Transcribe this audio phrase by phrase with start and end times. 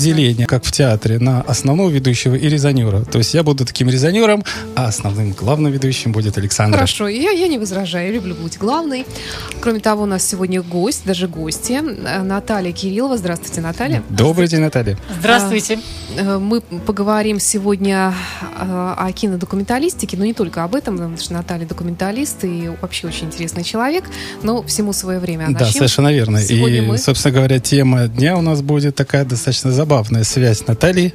[0.00, 3.02] Деление, как в театре, на основного ведущего и резонера.
[3.04, 4.44] То есть я буду таким резонером,
[4.74, 6.76] а основным главным ведущим будет Александр.
[6.76, 9.06] Хорошо, я, я не возражаю, я люблю быть главной.
[9.60, 13.16] Кроме того, у нас сегодня гость, даже гости, э, Наталья Кириллова.
[13.18, 14.02] Здравствуйте, Наталья.
[14.08, 14.96] Добрый день, Наталья.
[15.20, 15.78] Здравствуйте.
[16.16, 18.14] Э, Мы поговорим сегодня
[18.58, 23.26] э, о кинодокументалистике, но не только об этом, потому что Наталья документалист и вообще очень
[23.26, 24.04] интересный человек,
[24.42, 25.46] но всему свое время.
[25.48, 26.40] А Да, совершенно верно.
[26.40, 26.98] Сегодня И, мы...
[26.98, 29.89] собственно говоря, тема дня у нас будет такая достаточно забавная
[30.22, 31.14] связь Натальи.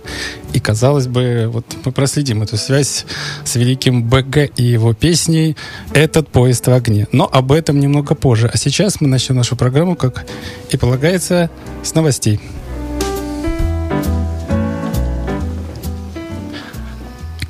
[0.53, 3.05] И, казалось бы, вот мы проследим эту связь
[3.43, 5.55] с великим БГ и его песней
[5.93, 7.07] «Этот поезд в огне».
[7.11, 8.49] Но об этом немного позже.
[8.53, 10.25] А сейчас мы начнем нашу программу, как
[10.69, 11.49] и полагается,
[11.83, 12.39] с новостей.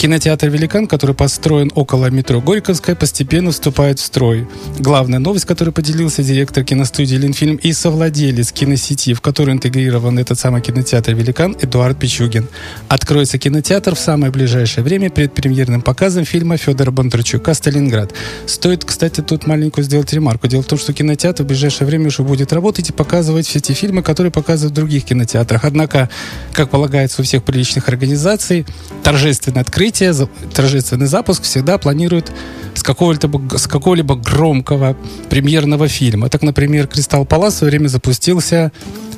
[0.05, 4.47] Кинотеатр «Великан», который построен около метро Горьковская, постепенно вступает в строй.
[4.77, 10.61] Главная новость, которой поделился директор киностудии «Ленфильм» и совладелец киносети, в которую интегрирован этот самый
[10.61, 12.47] кинотеатр «Великан» Эдуард Пичугин.
[12.87, 18.13] Откроется кинотеатр в самое ближайшее время перед премьерным показом фильма Федора Бондарчука «Сталинград».
[18.45, 20.45] Стоит, кстати, тут маленькую сделать ремарку.
[20.45, 23.73] Дело в том, что кинотеатр в ближайшее время уже будет работать и показывать все те
[23.73, 25.65] фильмы, которые показывают в других кинотеатрах.
[25.65, 26.11] Однако,
[26.53, 28.67] как полагается у всех приличных организаций,
[29.01, 32.31] торжественное открытие, за- торжественный запуск всегда планируют
[32.73, 34.95] с какого-либо, с какого-либо громкого
[35.29, 36.29] премьерного фильма.
[36.29, 38.71] Так, например, «Кристалл Палас» в свое время запустился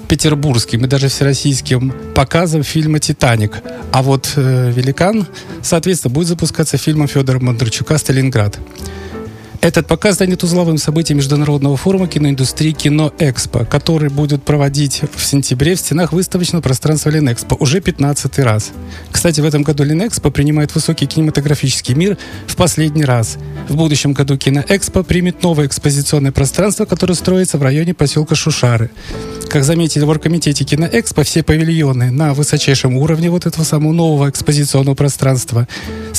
[0.07, 3.61] петербургским и даже всероссийским показом фильма «Титаник».
[3.91, 5.27] А вот э, «Великан»,
[5.61, 8.57] соответственно, будет запускаться фильмом Федора Бондарчука «Сталинград».
[9.61, 15.79] Этот показ станет узловым событием Международного форума киноиндустрии «Киноэкспо», который будет проводить в сентябре в
[15.79, 18.71] стенах выставочного пространства Ленэкспо уже 15 раз.
[19.11, 23.37] Кстати, в этом году Ленэкспо принимает высокий кинематографический мир в последний раз.
[23.67, 28.91] В будущем году Киноэкспо примет новое экспозиционное пространство, которое строится в районе поселка Шушары.
[29.49, 34.95] Как заметили в оргкомитете Киноэкспо, все павильоны на высочайшем уровне вот этого самого нового экспозиционного
[34.95, 35.67] пространства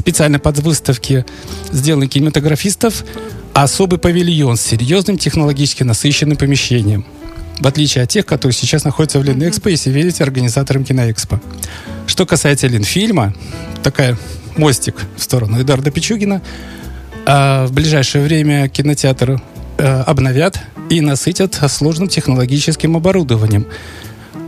[0.09, 1.27] специально под выставки
[1.71, 3.05] сделаны кинематографистов,
[3.63, 7.05] особый павильон с серьезным технологически насыщенным помещением.
[7.59, 11.41] В отличие от тех, которые сейчас находятся в Ленэкспо, если верить организаторам Киноэкспо.
[12.07, 13.35] Что касается Ленфильма,
[13.83, 14.17] такая
[14.57, 16.41] мостик в сторону Эдуарда Пичугина,
[17.27, 19.43] а, в ближайшее время кинотеатр
[19.79, 23.67] э, обновят и насытят сложным технологическим оборудованием.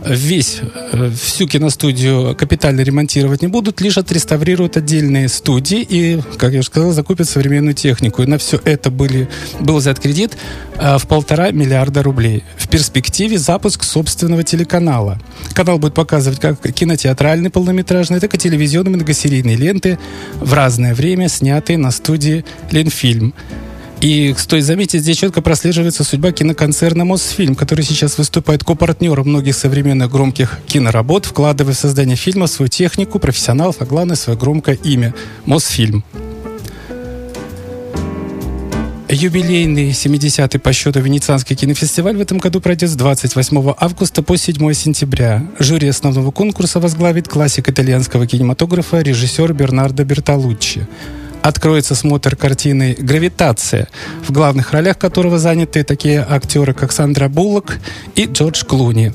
[0.05, 0.61] Весь,
[0.93, 6.67] э, всю киностудию капитально ремонтировать не будут, лишь отреставрируют отдельные студии и, как я уже
[6.67, 8.23] сказал, закупят современную технику.
[8.23, 9.29] И на все это были,
[9.59, 10.37] был взят кредит
[10.75, 12.43] э, в полтора миллиарда рублей.
[12.57, 15.19] В перспективе запуск собственного телеканала.
[15.53, 19.99] Канал будет показывать как кинотеатральные полнометражные, так и телевизионные многосерийные ленты
[20.39, 23.35] в разное время, снятые на студии Ленфильм.
[24.01, 30.09] И стоит заметить, здесь четко прослеживается судьба киноконцерна «Мосфильм», который сейчас выступает копартнером многих современных
[30.09, 35.13] громких киноработ, вкладывая в создание фильма свою технику, профессионалов, а главное, свое громкое имя–
[35.45, 36.03] «Мосфильм».
[39.07, 44.73] Юбилейный 70-й по счету Венецианский кинофестиваль в этом году пройдет с 28 августа по 7
[44.73, 45.45] сентября.
[45.59, 50.87] Жюри основного конкурса возглавит классик итальянского кинематографа режиссер Бернардо Бертолуччи.
[51.41, 53.87] Откроется смотр картины «Гравитация»,
[54.27, 57.79] в главных ролях которого заняты такие актеры, как Сандра Буллок
[58.15, 59.11] и Джордж Клуни.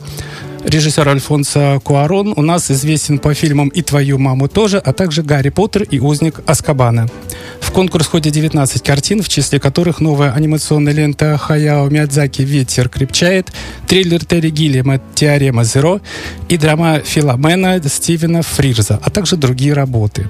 [0.67, 5.51] Режиссер Альфонсо Куарон у нас известен по фильмам «И твою маму тоже», а также «Гарри
[5.51, 7.09] Поттер» и «Узник Аскабана».
[7.61, 13.53] В конкурс входит 19 картин, в числе которых новая анимационная лента Хаяо Миядзаки «Ветер крепчает»,
[13.87, 16.01] трейлер Терри Гиллиама «Теорема Зеро»
[16.49, 20.29] и драма Филомена Стивена Фрирза, а также другие работы.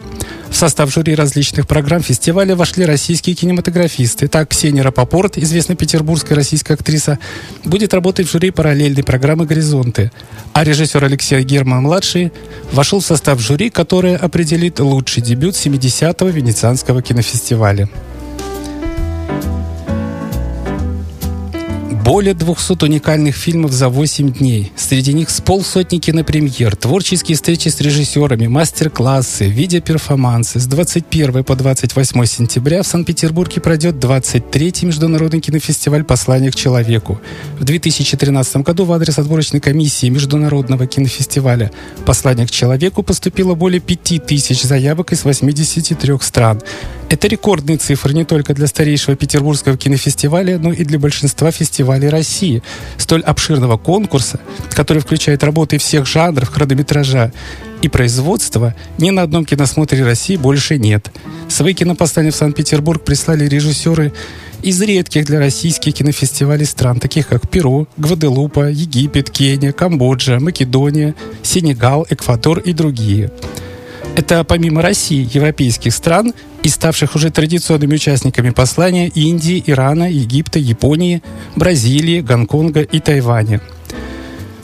[0.50, 4.28] В состав жюри различных программ фестиваля вошли российские кинематографисты.
[4.28, 7.18] Так, Ксения Рапопорт, известная петербургская российская актриса,
[7.64, 10.12] будет работать в жюри параллельной программы «Горизонты».
[10.52, 12.32] А режиссер Алексей Герман-младший
[12.72, 17.88] вошел в состав жюри, которое определит лучший дебют 70-го Венецианского кинофестиваля.
[22.06, 24.70] Более 200 уникальных фильмов за 8 дней.
[24.76, 30.60] Среди них с полсотни кинопремьер, творческие встречи с режиссерами, мастер-классы, видеоперформансы.
[30.60, 37.20] С 21 по 28 сентября в Санкт-Петербурге пройдет 23-й Международный кинофестиваль «Послание к человеку».
[37.58, 41.72] В 2013 году в адрес отборочной комиссии Международного кинофестиваля
[42.04, 46.62] «Послание к человеку» поступило более 5000 заявок из 83 стран.
[47.08, 52.64] Это рекордные цифры не только для старейшего петербургского кинофестиваля, но и для большинства фестивалей России.
[52.98, 57.32] Столь обширного конкурса, который включает работы всех жанров хронометража
[57.80, 61.12] и производства, ни на одном киносмотре России больше нет.
[61.48, 64.12] Свои кинопослания в Санкт-Петербург прислали режиссеры
[64.62, 72.04] из редких для российских кинофестивалей стран, таких как Перу, Гваделупа, Египет, Кения, Камбоджа, Македония, Сенегал,
[72.10, 73.30] Эквадор и другие.
[74.16, 76.32] Это помимо России, европейских стран
[76.62, 81.22] и ставших уже традиционными участниками послания Индии, Ирана, Египта, Японии,
[81.54, 83.60] Бразилии, Гонконга и Тайваня.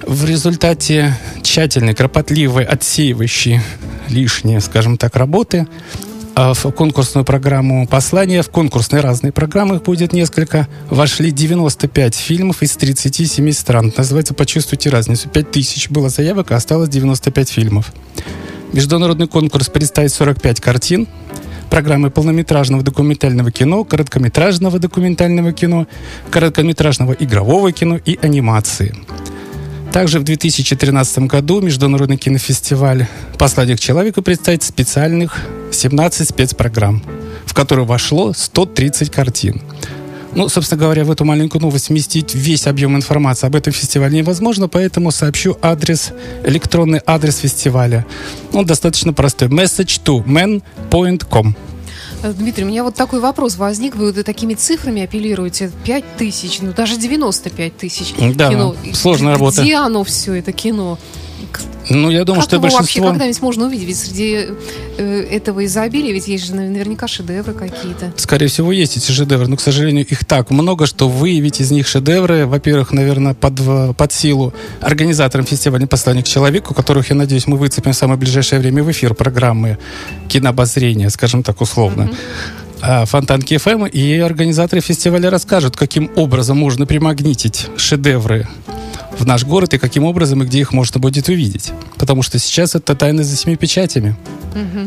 [0.07, 3.61] В результате тщательной, кропотливой, отсеивающей
[4.09, 5.67] лишние, скажем так, работы
[6.35, 12.63] а в конкурсную программу послания, в конкурсные разные программы, их будет несколько, вошли 95 фильмов
[12.63, 13.93] из 37 стран.
[13.95, 15.29] Называется «Почувствуйте разницу».
[15.29, 17.93] 5000 было заявок, а осталось 95 фильмов.
[18.73, 21.07] Международный конкурс представит 45 картин,
[21.69, 25.87] программы полнометражного документального кино, короткометражного документального кино,
[26.31, 28.95] короткометражного игрового кино и анимации.
[29.93, 33.07] Также в 2013 году Международный кинофестиваль
[33.39, 35.37] «Послание к человеку» представит специальных
[35.71, 37.03] 17 спецпрограмм,
[37.45, 39.61] в которые вошло 130 картин.
[40.35, 44.67] Ну, собственно говоря, в эту маленькую новость вместить весь объем информации об этом фестивале невозможно,
[44.69, 46.13] поэтому сообщу адрес,
[46.45, 48.07] электронный адрес фестиваля.
[48.53, 49.49] Он достаточно простой.
[49.49, 51.55] message to men.com.
[52.23, 53.95] Э, Дмитрий, у меня вот такой вопрос возник.
[53.97, 55.71] Вы вот такими цифрами апеллируете.
[55.85, 58.75] 5 тысяч, ну даже 95 тысяч Да, кино.
[58.95, 59.63] сложная работа.
[59.63, 60.99] Где оно все, это кино?
[61.91, 63.09] Ну, я думаю, как что его вообще большинство...
[63.09, 63.89] когда-нибудь можно увидеть?
[63.89, 64.47] Ведь среди
[64.99, 68.13] э, этого изобилия, ведь есть же наверняка шедевры какие-то.
[68.17, 71.87] Скорее всего, есть эти шедевры, но, к сожалению, их так много, что выявить из них
[71.89, 77.57] шедевры, во-первых, наверное, под, под силу организаторам фестиваля «Послание к человеку», которых, я надеюсь, мы
[77.57, 79.79] выцепим в самое ближайшее время в эфир программы
[80.29, 82.11] кинообозрения, скажем так, условно.
[82.81, 88.49] А, Фонтанки ФМ и организаторы фестиваля расскажут, каким образом можно примагнитить шедевры
[89.19, 91.73] в наш город и каким образом и где их можно будет увидеть.
[91.97, 94.17] Потому что сейчас это тайна за семи печатями.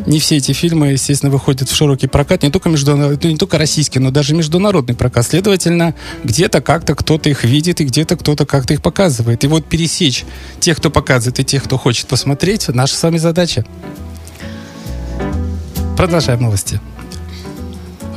[0.05, 3.99] Не все эти фильмы, естественно, выходят в широкий прокат, не только, международный, не только российский,
[3.99, 5.25] но даже международный прокат.
[5.25, 9.43] Следовательно, где-то как-то кто-то их видит, и где-то кто-то как-то их показывает.
[9.43, 10.25] И вот пересечь
[10.59, 13.65] тех, кто показывает, и тех, кто хочет посмотреть, наша с вами задача.
[15.97, 16.79] Продолжаем новости.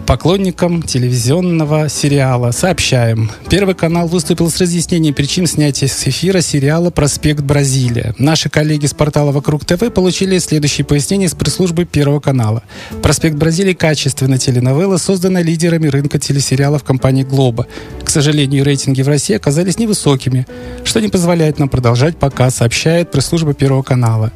[0.08, 3.30] Поклонникам телевизионного сериала сообщаем.
[3.50, 8.14] Первый канал выступил с разъяснением причин снятия с эфира сериала «Проспект Бразилия».
[8.16, 12.62] Наши коллеги с портала «Вокруг ТВ» получили следующие пояснения с пресс-службы Первого канала.
[13.02, 17.66] «Проспект Бразилии»— качественная теленовелла, созданная лидерами рынка телесериалов компании «Глоба».
[18.02, 20.46] К сожалению, рейтинги в России оказались невысокими,
[20.84, 24.32] что не позволяет нам продолжать показ, сообщает пресс-служба Первого канала.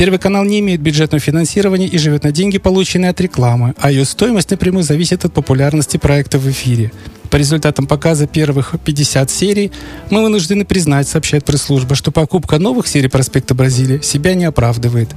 [0.00, 4.06] Первый канал не имеет бюджетного финансирования и живет на деньги, полученные от рекламы, а ее
[4.06, 6.90] стоимость напрямую зависит от популярности проекта в эфире.
[7.28, 9.70] По результатам показа первых 50 серий
[10.08, 15.10] мы вынуждены признать, сообщает пресс-служба, что покупка новых серий «Проспекта Бразилии» себя не оправдывает.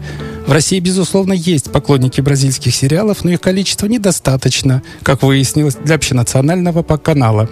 [0.48, 6.84] В России, безусловно, есть поклонники бразильских сериалов, но их количество недостаточно, как выяснилось, для общенационального
[6.98, 7.50] канала.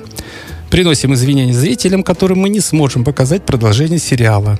[0.69, 4.59] Приносим извинения зрителям, которым мы не сможем показать продолжение сериала.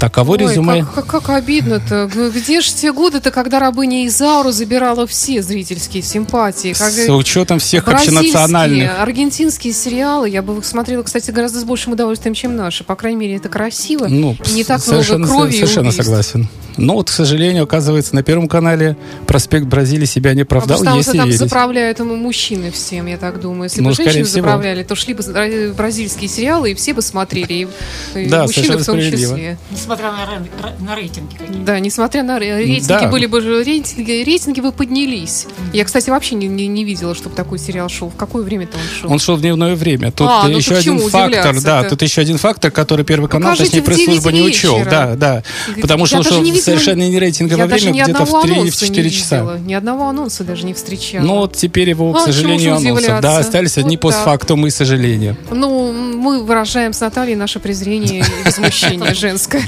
[0.00, 0.80] Таково Ой, резюме.
[0.94, 2.10] как, как- как обидно-то.
[2.34, 6.72] Где же те годы-то, когда рабыня Изауру забирала все зрительские симпатии?
[6.72, 8.98] Как С учетом всех общенациональных.
[8.98, 12.82] аргентинские сериалы я бы их смотрела, кстати, гораздо с большим удовольствием, чем наши.
[12.82, 14.06] По крайней мере, это красиво.
[14.08, 16.02] Ну, и не так много крови и совершенно убийств.
[16.04, 16.48] согласен.
[16.76, 21.02] Но вот, к сожалению, оказывается, на Первом канале проспект Бразилии себя не А оправдал, потому
[21.02, 21.38] что там верить.
[21.38, 23.64] заправляют ему мужчины всем, я так думаю.
[23.64, 24.44] Если Ну, бы женщины всего.
[24.44, 27.68] заправляли, то шли бы бразильские сериалы, и все бы смотрели,
[28.14, 29.58] и, и Да, мужчины совершенно в том числе.
[29.90, 31.62] Несмотря на, на рейтинги какие-то.
[31.64, 33.08] Да, несмотря на ре- рейтинги, Да.
[33.08, 35.46] были бы же рейтинги, рейтинги бы поднялись.
[35.72, 38.08] Я, кстати, вообще не, не, не видела, чтобы такой сериал шел.
[38.10, 39.12] В какое время-то он шел?
[39.12, 40.12] Он шел в дневное время.
[40.12, 41.66] Тут А, ну еще один фактор, удивляться-то?
[41.66, 44.76] да, тут еще один фактор, который Первый канал, Покажите точнее, пресс-служба не 9 учел.
[44.78, 44.90] вечера.
[44.90, 45.42] Да, да.
[45.66, 48.60] Говорит, Потому что он шел видела- совершенно не рейтинговое время, где-то в 3 или в
[48.62, 49.36] анонса 4 не часа.
[49.40, 49.58] видела.
[49.58, 51.24] Ни одного анонса даже не встречала.
[51.24, 53.20] Ну вот теперь его, к А, сожалению, же анонсов.
[53.20, 55.36] Да, остались одни постфактум и сожаления.
[55.50, 59.62] Ну, мы выражаем с Натальей наше презрение и возмущение женское.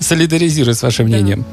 [0.00, 1.44] Солидаризирую с вашим мнением.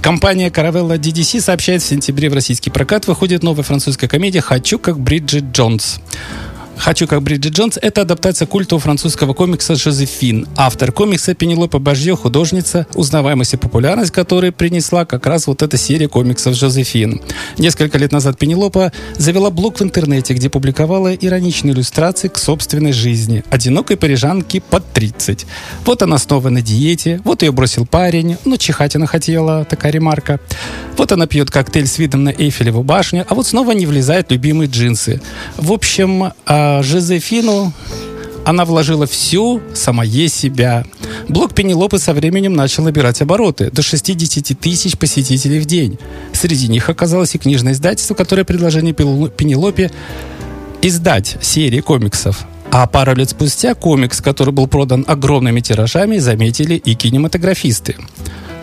[0.00, 5.00] Компания Caravella DDC сообщает, в сентябре в российский прокат выходит новая французская комедия «Хочу, как
[5.00, 6.00] Бриджит Джонс».
[6.76, 10.46] «Хочу как Бриджит Джонс»— это адаптация культового французского комикса «Жозефин».
[10.56, 16.08] Автор комикса Пенелопа Бажье, художница, узнаваемость и популярность которой принесла как раз вот эта серия
[16.08, 17.22] комиксов «Жозефин».
[17.58, 23.42] Несколько лет назад Пенелопа завела блог в интернете, где публиковала ироничные иллюстрации к собственной жизни.
[23.50, 25.46] Одинокой парижанки под 30.
[25.84, 30.40] Вот она снова на диете, вот ее бросил парень, ну чихать она хотела, такая ремарка.
[30.96, 34.68] Вот она пьет коктейль с видом на Эйфелеву башню, а вот снова не влезают любимые
[34.68, 35.20] джинсы.
[35.56, 36.32] В общем,
[36.66, 37.72] а, Жозефину
[38.44, 40.84] она вложила всю самое себя.
[41.28, 45.98] Блог Пенелопы со временем начал набирать обороты до 60 тысяч посетителей в день.
[46.32, 49.90] Среди них оказалось и книжное издательство, которое предложение Пенелопе
[50.82, 52.46] издать серии комиксов.
[52.70, 57.96] А пару лет спустя комикс, который был продан огромными тиражами, заметили и кинематографисты.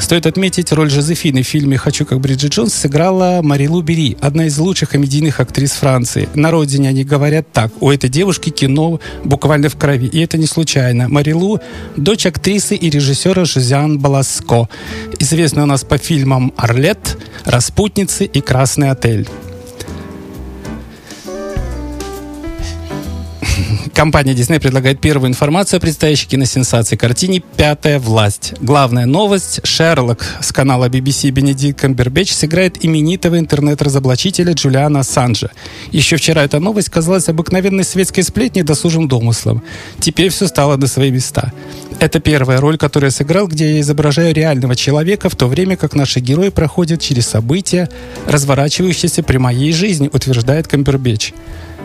[0.04, 4.58] Стоит отметить, роль Жозефины в фильме «Хочу как Бриджит Джонс» сыграла Марилу Бери, одна из
[4.58, 6.28] лучших комедийных актрис Франции.
[6.36, 10.08] На родине они говорят так, у этой девушки кино буквально в крови.
[10.08, 11.08] И это не случайно.
[11.08, 11.62] Марилу–
[11.96, 14.68] дочь актрисы и режиссера Жозиан Баласко,
[15.20, 19.30] известная у нас по фильмам «Орлет», «Распутницы» и «Красный отель».
[23.94, 28.56] Компания Disney предлагает первую информацию о предстоящей киносенсации картине «Пятая власть».
[28.60, 35.52] Главная новость– Шерлок с канала BBC Бенедикт Камбербэтч сыграет именитого интернет-разоблачителя Джулиана Ассанжа.
[35.92, 39.62] Еще вчера эта новость казалась обыкновенной светской сплетней досужим домыслом.
[40.00, 41.54] Теперь все стало на свои места.
[42.00, 45.94] Это первая роль, которую я сыграл, где я изображаю реального человека, в то время как
[45.94, 47.88] наши герои проходят через события,
[48.28, 51.34] разворачивающиеся при моей жизни, утверждает Камбербэтч.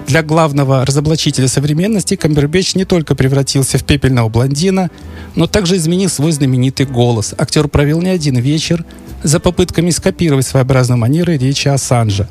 [0.09, 4.91] Для главного разоблачителя современности Камбербэтч не только превратился в пепельного блондина,
[5.35, 7.35] но также изменил свой знаменитый голос.
[7.37, 8.87] Актер провел не один вечер
[9.23, 12.27] за попытками скопировать своеобразные манеры речи Ассанжа.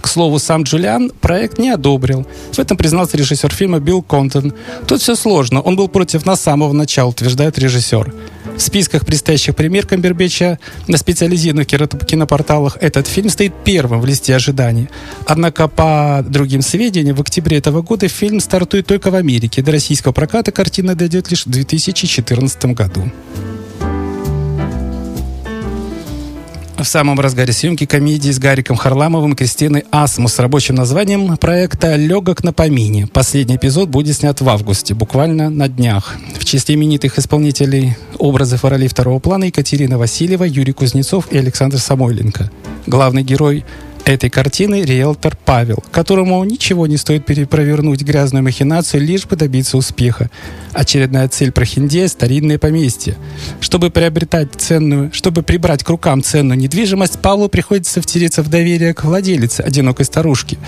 [0.00, 2.26] К слову, сам Джулиан проект не одобрил.
[2.52, 4.52] В этом признался режиссер фильма Билл Контон.
[4.86, 5.60] Тут все сложно.
[5.60, 8.14] Он был против нас с самого начала, утверждает режиссер.
[8.56, 14.88] В списках предстоящих премьер Камбербеча на специализированных кинопорталах этот фильм стоит первым в листе ожиданий.
[15.26, 19.62] Однако, по другим сведениям, в октябре этого года фильм стартует только в Америке.
[19.62, 23.10] До российского проката картина дойдет лишь в 2014 году.
[26.78, 31.96] В самом разгаре съемки комедии с Гариком Харламовым и Кристиной Асмус с рабочим названием проекта
[31.96, 33.06] «Легок на помине».
[33.06, 36.16] Последний эпизод будет снят в августе, буквально на днях.
[36.38, 41.78] В числе именитых исполнителей образов и ролей второго плана Екатерина Васильева, Юрий Кузнецов и Александр
[41.78, 42.50] Самойленко.
[42.86, 43.64] Главный герой
[44.12, 50.30] этой картины риэлтор Павел, которому ничего не стоит перепровернуть грязную махинацию, лишь бы добиться успеха.
[50.72, 53.16] Очередная цель прохиндея– старинное поместье.
[53.60, 59.04] Чтобы приобретать ценную, чтобы прибрать к рукам ценную недвижимость, Павлу приходится втереться в доверие к
[59.04, 60.58] владелице, одинокой старушке.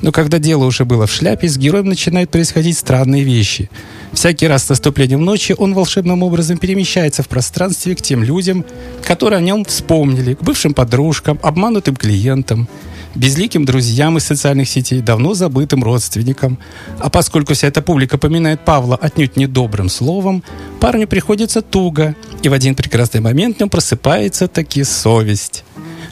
[0.00, 3.68] Но когда дело уже было в шляпе, с героем начинают происходить странные вещи.
[4.12, 8.64] Всякий раз с наступлением ночи он волшебным образом перемещается в пространстве к тем людям,
[9.04, 12.68] которые о нем вспомнили, к бывшим подружкам, обманутым клиентам
[13.14, 16.58] безликим друзьям из социальных сетей, давно забытым родственникам.
[16.98, 20.42] А поскольку вся эта публика поминает Павла отнюдь недобрым словом,
[20.80, 25.64] парню приходится туго, и в один прекрасный момент в нем просыпается таки совесть.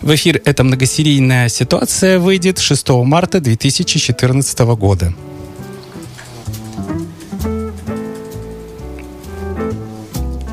[0.02, 5.14] В эфир эта многосерийная ситуация выйдет 6 марта 2014 года.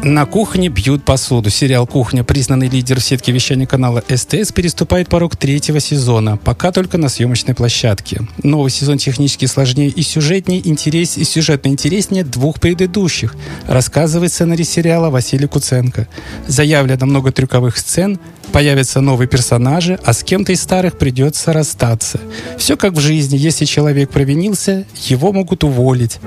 [0.05, 1.49] На кухне бьют посуду.
[1.49, 7.07] Сериал «Кухня», признанный лидер сетки вещания канала СТС, переступает порог третьего сезона, пока только на
[7.07, 8.19] съемочной площадке.
[8.43, 13.33] Новый сезон технически сложнее и сюжетнее, интерес, и сюжетно интереснее двух предыдущих,
[13.65, 16.09] рассказывает сценарий сериала Василий Куценко.
[16.47, 18.19] Заявлено много трюковых сцен,
[18.51, 22.19] появятся новые персонажи, а с кем-то из старых придется расстаться.
[22.57, 23.37] Все как в жизни.
[23.37, 26.19] Если человек провинился, его могут уволить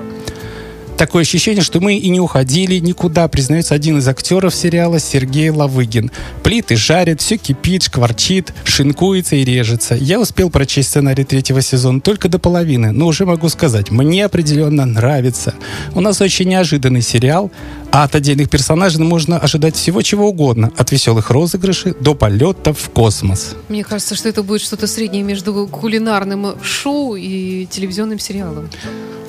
[0.96, 6.10] такое ощущение, что мы и не уходили никуда, признается один из актеров сериала Сергей Лавыгин.
[6.42, 9.94] Плиты жарят, все кипит, шкварчит, шинкуется и режется.
[9.94, 14.86] Я успел прочесть сценарий третьего сезона только до половины, но уже могу сказать, мне определенно
[14.86, 15.54] нравится.
[15.94, 17.50] У нас очень неожиданный сериал,
[17.96, 22.90] а от отдельных персонажей можно ожидать всего чего угодно, от веселых розыгрышей до полетов в
[22.90, 23.56] космос.
[23.70, 28.68] Мне кажется, что это будет что-то среднее между кулинарным шоу и телевизионным сериалом.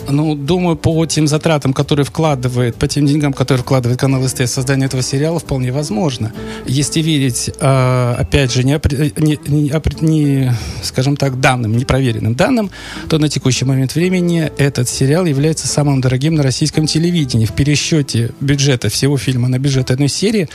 [0.09, 4.47] Ну, думаю, по тем затратам, которые вкладывает, по тем деньгам, которые вкладывает канал СТС в
[4.47, 6.31] создание этого сериала, вполне возможно.
[6.65, 8.79] Если верить, э, опять же, не,
[9.17, 9.71] не, не,
[10.01, 12.71] не, скажем так, данным, непроверенным данным,
[13.09, 17.45] то на текущий момент времени этот сериал является самым дорогим на российском телевидении.
[17.45, 18.56] В пересчете бюджета
[18.89, 20.49] всего фильма на бюджет одной серии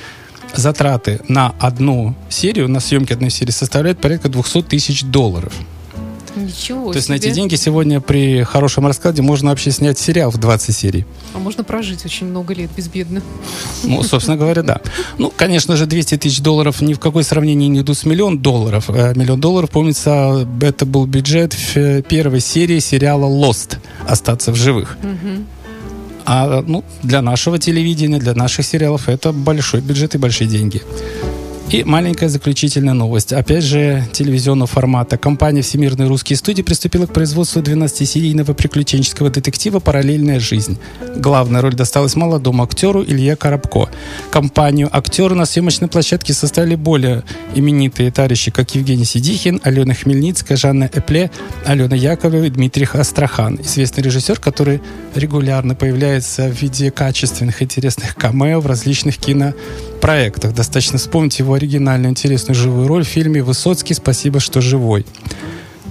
[0.55, 5.53] затраты на одну серию, на съемки одной серии составляют порядка 200 тысяч долларов.
[6.35, 7.29] Ничего То есть на себе.
[7.29, 11.05] эти деньги сегодня при хорошем раскладе можно вообще снять сериал в 20 серий.
[11.35, 13.21] А можно прожить очень много лет безбедно.
[13.85, 14.81] Ну, собственно говоря, да.
[15.19, 18.89] Ну, конечно же, 200 тысяч долларов ни в какое сравнение не идут с миллион долларов.
[18.89, 21.55] Э, Миллион долларов, помнится, это был бюджет
[22.09, 23.77] первой серии сериала «Lost»
[24.09, 24.97] «Остаться в живых».
[26.25, 30.83] А ну, для нашего телевидения, для наших сериалов это большой бюджет и большие деньги.
[31.73, 33.33] И маленькая заключительная новость.
[33.33, 35.17] Опять же, телевизионного формата.
[35.17, 40.77] Компания «Всемирные русские студии» приступила к производству 12-серийного приключенческого детектива «Параллельная жизнь».
[41.17, 43.89] Главная роль досталась молодому актеру Илье Коробко.
[44.31, 47.23] Компанию актеру на съемочной площадке составили более
[47.55, 51.31] именитые товарищи, как Евгений Сидихин, Алена Хмельницкая, Жанна Эпле,
[51.65, 53.59] Алена Яковлева и Дмитрий Астрахан.
[53.63, 54.83] Известный режиссер, который
[55.15, 59.17] регулярно появляется в виде качественных, интересных камео в различных
[60.03, 60.53] кинопроектах.
[60.53, 63.95] Достаточно вспомнить его оригинальную, интересную живую роль в фильме «Высоцкий.
[63.95, 65.07] Спасибо, что живой».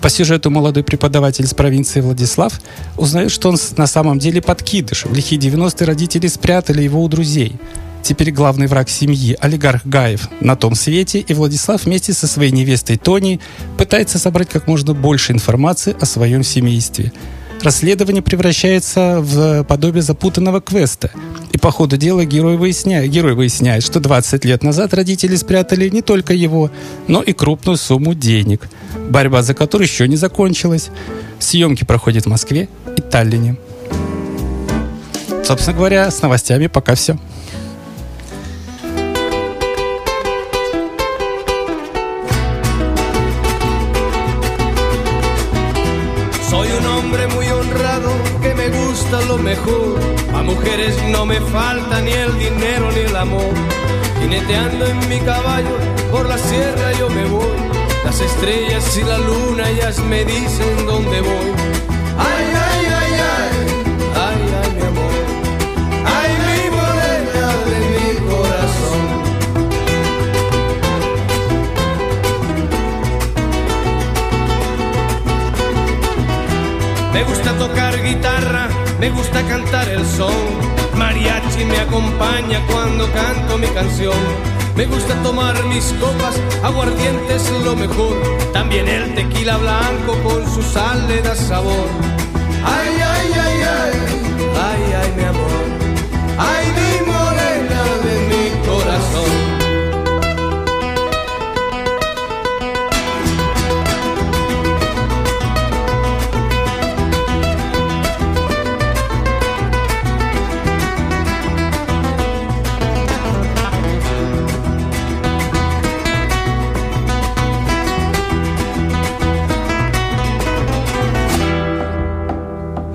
[0.02, 2.60] По сюжету молодой преподаватель из провинции Владислав
[2.98, 5.06] узнает, что он на самом деле подкидыш.
[5.06, 7.56] В лихие 90-е родители спрятали его у друзей.
[8.02, 12.98] Теперь главный враг семьи, олигарх Гаев, на том свете, и Владислав вместе со своей невестой
[12.98, 13.40] Тони
[13.78, 17.14] пытается собрать как можно больше информации о своем семействе.
[17.62, 21.12] Расследование превращается в подобие запутанного квеста.
[21.52, 26.02] И по ходу дела герой выясняет, герой выясняет, что 20 лет назад родители спрятали не
[26.02, 26.72] только его,
[27.08, 28.68] но и крупную сумму денег,
[29.10, 30.90] борьба за которую еще не закончилась.
[31.38, 33.58] Съемки проходят в Москве и Таллине.
[35.44, 37.20] Собственно говоря, с новостями пока все.
[50.42, 53.54] A mujeres no me falta ni el dinero ni el amor.
[54.20, 55.78] Jineteando en mi caballo
[56.12, 57.46] por la sierra yo me voy.
[58.04, 61.48] Las estrellas y la luna ellas me dicen dónde voy.
[62.18, 62.71] Ay, ay,
[79.02, 80.32] me gusta cantar el son.
[80.96, 84.22] Mariachi me acompaña cuando canto mi canción.
[84.76, 88.16] Me gusta tomar mis copas, aguardiente es lo mejor.
[88.54, 91.88] También el tequila blanco con su sal le da sabor.
[92.64, 93.94] Ay, ay, ay, ay,
[94.68, 95.64] ay, ay, mi amor.
[96.38, 96.91] Ay, mi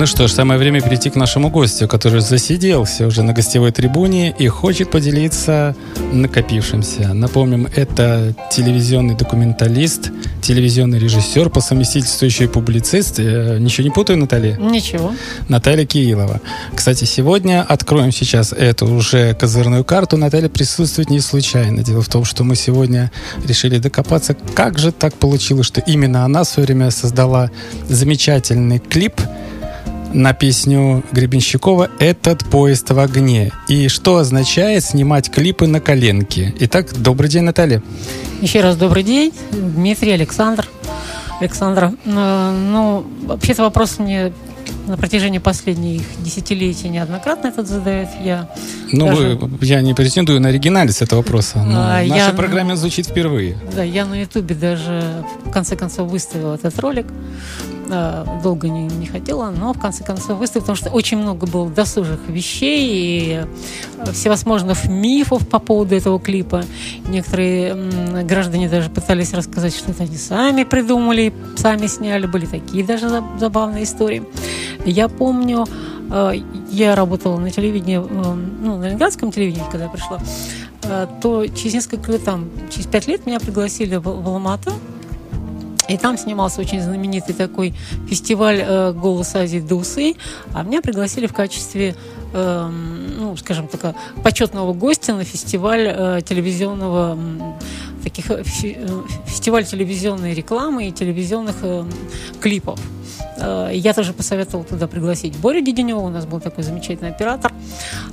[0.00, 4.34] Ну что ж, самое время перейти к нашему гостю, который засиделся уже на гостевой трибуне
[4.38, 5.76] и хочет поделиться
[6.10, 7.12] накопившимся.
[7.12, 10.10] Напомним, это телевизионный документалист,
[10.40, 13.18] телевизионный режиссер, по совместительству еще и публицист.
[13.18, 14.56] Э, Ничего не путаю, Наталья?
[14.56, 15.12] Ничего.
[15.50, 16.40] Наталья Киилова.
[16.74, 20.16] Кстати, сегодня откроем сейчас эту уже козырную карту.
[20.16, 21.82] Наталья присутствует не случайно.
[21.82, 23.12] Дело в том, что мы сегодня
[23.46, 27.50] решили докопаться, как же так получилось, что именно она в свое время создала
[27.90, 29.20] замечательный клип
[30.12, 33.52] на песню Гребенщикова «Этот поезд в огне».
[33.68, 36.54] И что означает снимать клипы на коленке?
[36.60, 37.82] Итак, добрый день, Наталья.
[38.40, 39.32] Еще раз добрый день.
[39.52, 40.66] Дмитрий, Александр.
[41.40, 41.94] Александра.
[42.04, 44.32] Э, Ну, вообще-то вопрос мне
[44.86, 48.08] на протяжении последних десятилетий неоднократно этот задают.
[48.24, 48.48] Я
[48.92, 52.34] Ну, Даже- вы- я не претендую на оригинальность этого вопроса, но А, в я- нашей
[52.34, 53.56] программе звучит впервые.
[53.74, 57.06] Да, я на Ютубе даже в конце концов выставила этот ролик.
[57.92, 61.68] А, Долго не, не хотела, но в конце концов выставила, потому что очень много было
[61.68, 63.46] досужих вещей и
[63.98, 66.62] э, всевозможных мифов по поводу этого клипа.
[67.08, 67.74] Некоторые
[68.24, 72.26] граждане даже пытались рассказать, что это они сами придумали, сами сняли.
[72.26, 74.22] Были такие даже за- забавные истории.
[74.84, 75.66] Я помню,
[76.10, 76.34] э,
[76.70, 80.20] я работала на телевидении, э, ну, на ленинградском телевидении, когда я пришла,
[80.84, 84.72] э, то через несколько лет, там, через пять лет меня пригласили в Алмату,
[85.90, 87.74] и там снимался очень знаменитый такой
[88.08, 90.14] фестиваль э, «Голос Азии до усы»,
[90.54, 91.96] а меня пригласили в качестве,
[92.32, 92.70] э,
[93.18, 97.18] ну, скажем так, почетного гостя на фестиваль э, телевизионного
[98.04, 101.84] таких э, э, фестиваль телевизионной рекламы и телевизионных э,
[102.40, 102.78] клипов.
[103.38, 107.52] Э, Я тоже посоветовала туда пригласить Борю Деденева, у нас был такой замечательный оператор.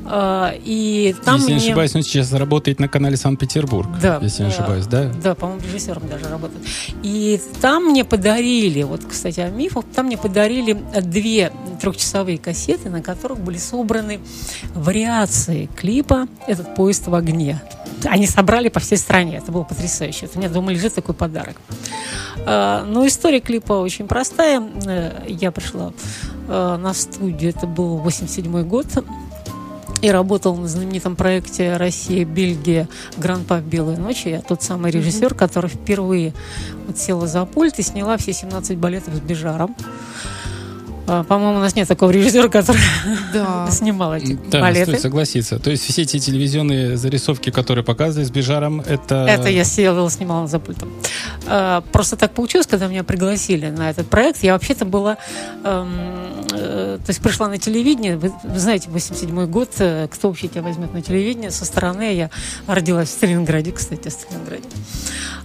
[0.06, 3.88] Э, И там если не мне- ошибаюсь, он сейчас работает на канале Санкт-Петербург.
[4.02, 4.20] Да.
[4.22, 5.12] Если не ошибаюсь, да?
[5.24, 6.64] Да, по-моему, режиссером даже работает.
[7.04, 13.02] И там мне подарили, вот, кстати, о мифах, там мне подарили две трехчасовые кассеты, на
[13.02, 14.20] которых были собраны
[14.74, 17.62] вариации клипа «Этот поезд в огне».
[18.06, 19.38] Они собрали по всей стране.
[19.38, 20.26] Это было потрясающе.
[20.28, 21.58] Это у меня дома лежит такой подарок.
[22.46, 24.62] А, Но история клипа очень простая.
[25.28, 25.94] Я пришла
[26.48, 28.88] э, на студию, это был 87 год,
[30.02, 32.88] и работал на знаменитом проекте «Россия-Бельгия.
[33.18, 34.28] Гран-па в белые ночи».
[34.28, 36.34] Я тот самый режиссер, который впервые
[36.86, 39.76] вот села за пульт и сняла все 17 балетов с Бежаром.
[41.08, 42.82] А, По-моему, у нас нет такого режиссера, который
[43.34, 43.68] Да.
[43.72, 44.86] снимал эти Да, балеты.
[44.92, 45.58] стоит согласиться.
[45.60, 49.26] То есть все эти телевизионные зарисовки, которые показывали с Бежаром, это...
[49.28, 50.90] Это я села, снимала за пультом.
[51.48, 54.44] А, Просто так получилось, когда меня пригласили на этот проект.
[54.44, 55.18] Я вообще-то была...
[55.64, 58.18] эм, э, То есть пришла на телевидение.
[58.18, 59.70] Вы вы знаете, 87 год.
[59.80, 61.52] э, Кто вообще тебя возьмет на телевидение?
[61.52, 62.30] Со стороны я
[62.68, 64.64] родилась в Сталинграде, кстати, в Сталинграде.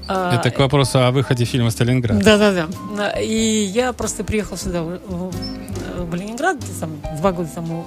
[0.08, 2.22] А, Это к вопросу о выходе фильма «Сталинград».
[2.22, 3.10] Да-да-да.
[3.20, 7.86] И я просто приехала сюда, в, Ленинград, там, два года тому.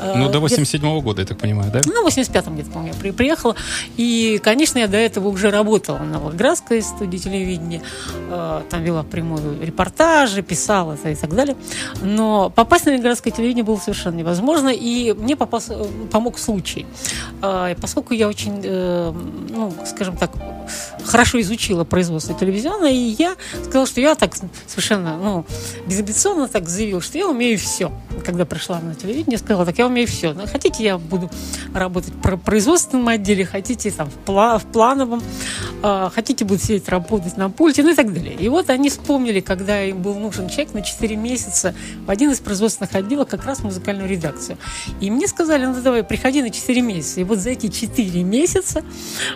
[0.00, 1.80] Ну, до Э, где-то- 87 года, я так понимаю, да?
[1.86, 3.56] ну, в 85-м где-то, по-моему, я при- приехала.
[3.96, 7.82] И, конечно, я до этого уже работала на Волгоградской студии телевидения.
[8.30, 11.56] Э, Там вела прямую репортажи, писала и так далее.
[12.02, 14.68] Но попасть на Ленинградское телевидение было совершенно невозможно.
[14.68, 16.86] И мне попался, э, помог случай.
[17.42, 19.12] Э, Поскольку я очень, э,
[19.50, 20.30] ну, скажем так,
[21.04, 24.34] хорошо изучила производство телевизионное, и я сказала, что я так
[24.66, 25.44] совершенно, ну,
[25.86, 27.90] безамбиционно так заявила, что я умею все.
[28.24, 30.32] Когда пришла на телевидение, сказала, так я умею все.
[30.32, 31.30] Ну, хотите, я буду
[31.74, 35.22] работать в про- производственном отделе, хотите там в, пла- в плановом,
[35.82, 38.34] а, хотите, буду сидеть работать на пульте, ну и так далее.
[38.34, 41.74] И вот они вспомнили, когда им был нужен человек на 4 месяца
[42.06, 44.58] в один из производственных отделов, как раз музыкальную редакцию.
[45.00, 47.20] И мне сказали, ну давай, приходи на 4 месяца.
[47.20, 48.82] И вот за эти 4 месяца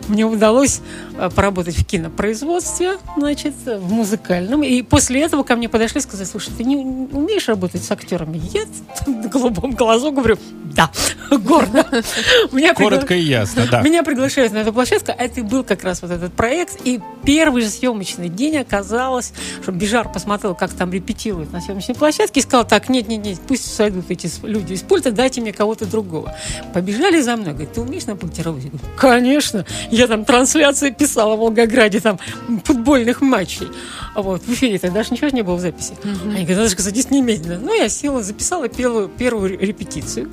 [0.08, 0.80] мне удалось
[1.16, 4.62] э, поработать в кинопроизводстве, значит, в музыкальном.
[4.62, 8.40] И после этого ко мне подошли и сказали, слушай, ты не умеешь работать с актерами?
[8.52, 8.62] Я
[9.28, 10.38] голубом глазу говорю,
[10.74, 10.90] да,
[11.30, 11.86] гордо.
[12.52, 13.82] Меня пригла- Коротко и ясно, да.
[13.82, 16.78] Меня приглашают на эту площадку, а это был как раз вот этот проект.
[16.84, 19.32] И первый же съемочный день оказалось,
[19.62, 23.38] что Бижар посмотрел, как там репетируют на съемочной площадке, и сказал, так, нет, нет, нет,
[23.46, 26.34] пусть сойдут эти люди из пульта, дайте мне кого-то другого.
[26.74, 28.64] Побежали за мной, говорит, ты умеешь на пульте работать?
[28.66, 29.66] Я говорю, конечно.
[29.90, 32.18] Я там трансляции писала в Волгограде, там,
[32.64, 33.68] футбольных матчей.
[34.14, 35.94] А вот, в эфире тогда даже ничего не было в записи.
[36.04, 37.58] Они говорят, Наташка, садись немедленно.
[37.58, 40.28] Ну, я села, записала первую, первую репетицию.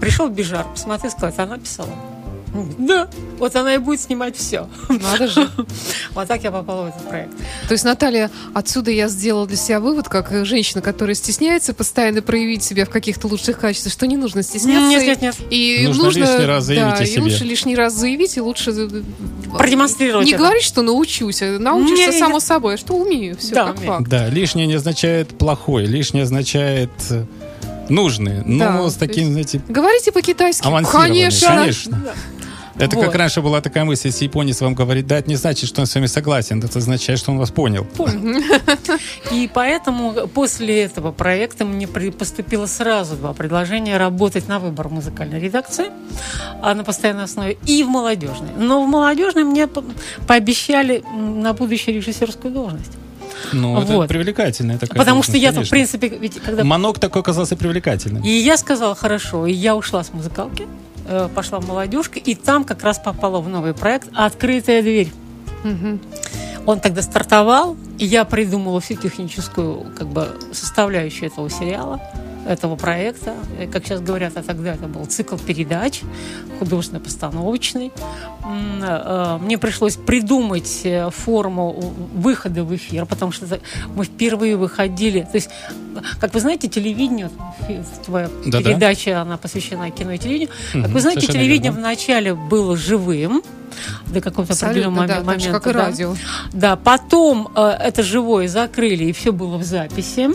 [0.00, 1.90] Пришел Бижар, посмотрел, сказал, она писала.
[2.78, 4.68] Да, вот она и будет снимать все.
[4.88, 5.48] Надо же.
[6.14, 7.32] Вот так я попала в этот проект.
[7.66, 12.62] То есть, Наталья, отсюда я сделала для себя вывод, как женщина, которая стесняется постоянно проявить
[12.62, 14.88] себя в каких-то лучших качествах, что не нужно стесняться.
[14.88, 15.36] Нет, и- нет, нет.
[15.50, 17.22] И Нужно нужно, лишний раз заявить да, о и себе.
[17.22, 19.02] лучше лишний раз заявить, и лучше э,
[19.58, 20.42] Продемонстрировать Не это.
[20.42, 22.18] говорить, что научусь, а научишься Не-не-не.
[22.18, 23.36] само собой, а что умею.
[23.36, 23.92] Все Да, как умею.
[23.92, 24.08] факт.
[24.08, 27.24] Да, лишнее не означает плохое, лишнее означает э,
[27.88, 28.42] нужное.
[28.46, 30.62] Но Да, с таким, есть- знаете, Говорите по-китайски.
[30.92, 31.48] Конечно.
[31.48, 32.02] Конечно.
[32.76, 33.06] Это Вот.
[33.06, 35.86] как раньше была такая мысль, если японец вам говорит, да, это не значит, что он
[35.86, 37.86] с вами согласен, это означает, что он вас понял.
[39.30, 45.86] И поэтому после этого проекта мне поступило сразу два предложения работать на выбор музыкальной редакции
[46.62, 48.50] а на постоянной основе и в молодежной.
[48.56, 49.84] Но в молодежной мне по-
[50.26, 52.92] пообещали на будущее режиссерскую должность.
[53.52, 54.08] Ну, это Вот.
[54.08, 55.70] привлекательная такая Потому что я, в конечно.
[55.70, 58.22] принципе, ведь когда Манок такой оказался привлекательным.
[58.22, 60.66] И я сказала, хорошо, и я ушла с музыкалки,
[61.06, 65.12] э, пошла в молодежку, и там как раз попала в новый проект «Открытая дверь».
[65.64, 66.00] Мгм.
[66.66, 72.00] Он тогда стартовал, и я придумала всю техническую как бы, составляющую этого сериала,
[72.46, 73.34] этого проекта.
[73.58, 76.02] Э, Как сейчас говорят, а тогда это был цикл передач,
[76.58, 77.92] художественно-постановочный.
[78.82, 81.72] Э, Мне пришлось придумать э, форму
[82.14, 83.46] выхода в эфир, потому что
[83.94, 85.20] мы впервые выходили.
[85.20, 85.50] То есть,
[86.20, 87.30] как вы знаете, телевидение,
[88.04, 88.58] твоя Да-да.
[88.62, 90.50] передача, она посвящена кино и телевидению.
[90.72, 91.80] Как Мгм, вы знаете, телевидение верно.
[91.80, 93.42] вначале было живым,
[94.06, 95.50] до какого-то определенного да, момента.
[95.52, 95.78] как и да.
[95.86, 96.14] радио.
[96.52, 100.30] Да, потом э, это живое закрыли, и все было в записи.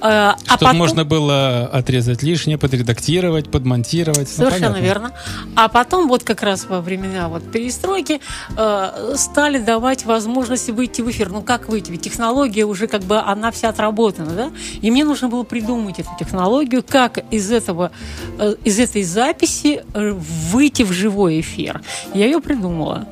[0.00, 4.28] Э, а Чтобы потом- можно было отрезать лишнее, подредактировать, подмонтировать.
[4.36, 4.84] Ну, Совершенно понятно.
[4.84, 5.10] верно.
[5.54, 8.20] А потом, вот как раз во времена вот перестройки,
[8.56, 11.30] э, стали давать возможность выйти в эфир.
[11.30, 11.90] Ну, как выйти?
[11.90, 14.50] Ведь технология уже как бы, она вся отработана, да?
[14.82, 17.90] И мне нужно было придумать эту технологию, как из этого,
[18.38, 20.12] э, из этой записи э,
[20.52, 21.80] выйти в живой эфир.
[22.14, 23.06] Я ее придумала.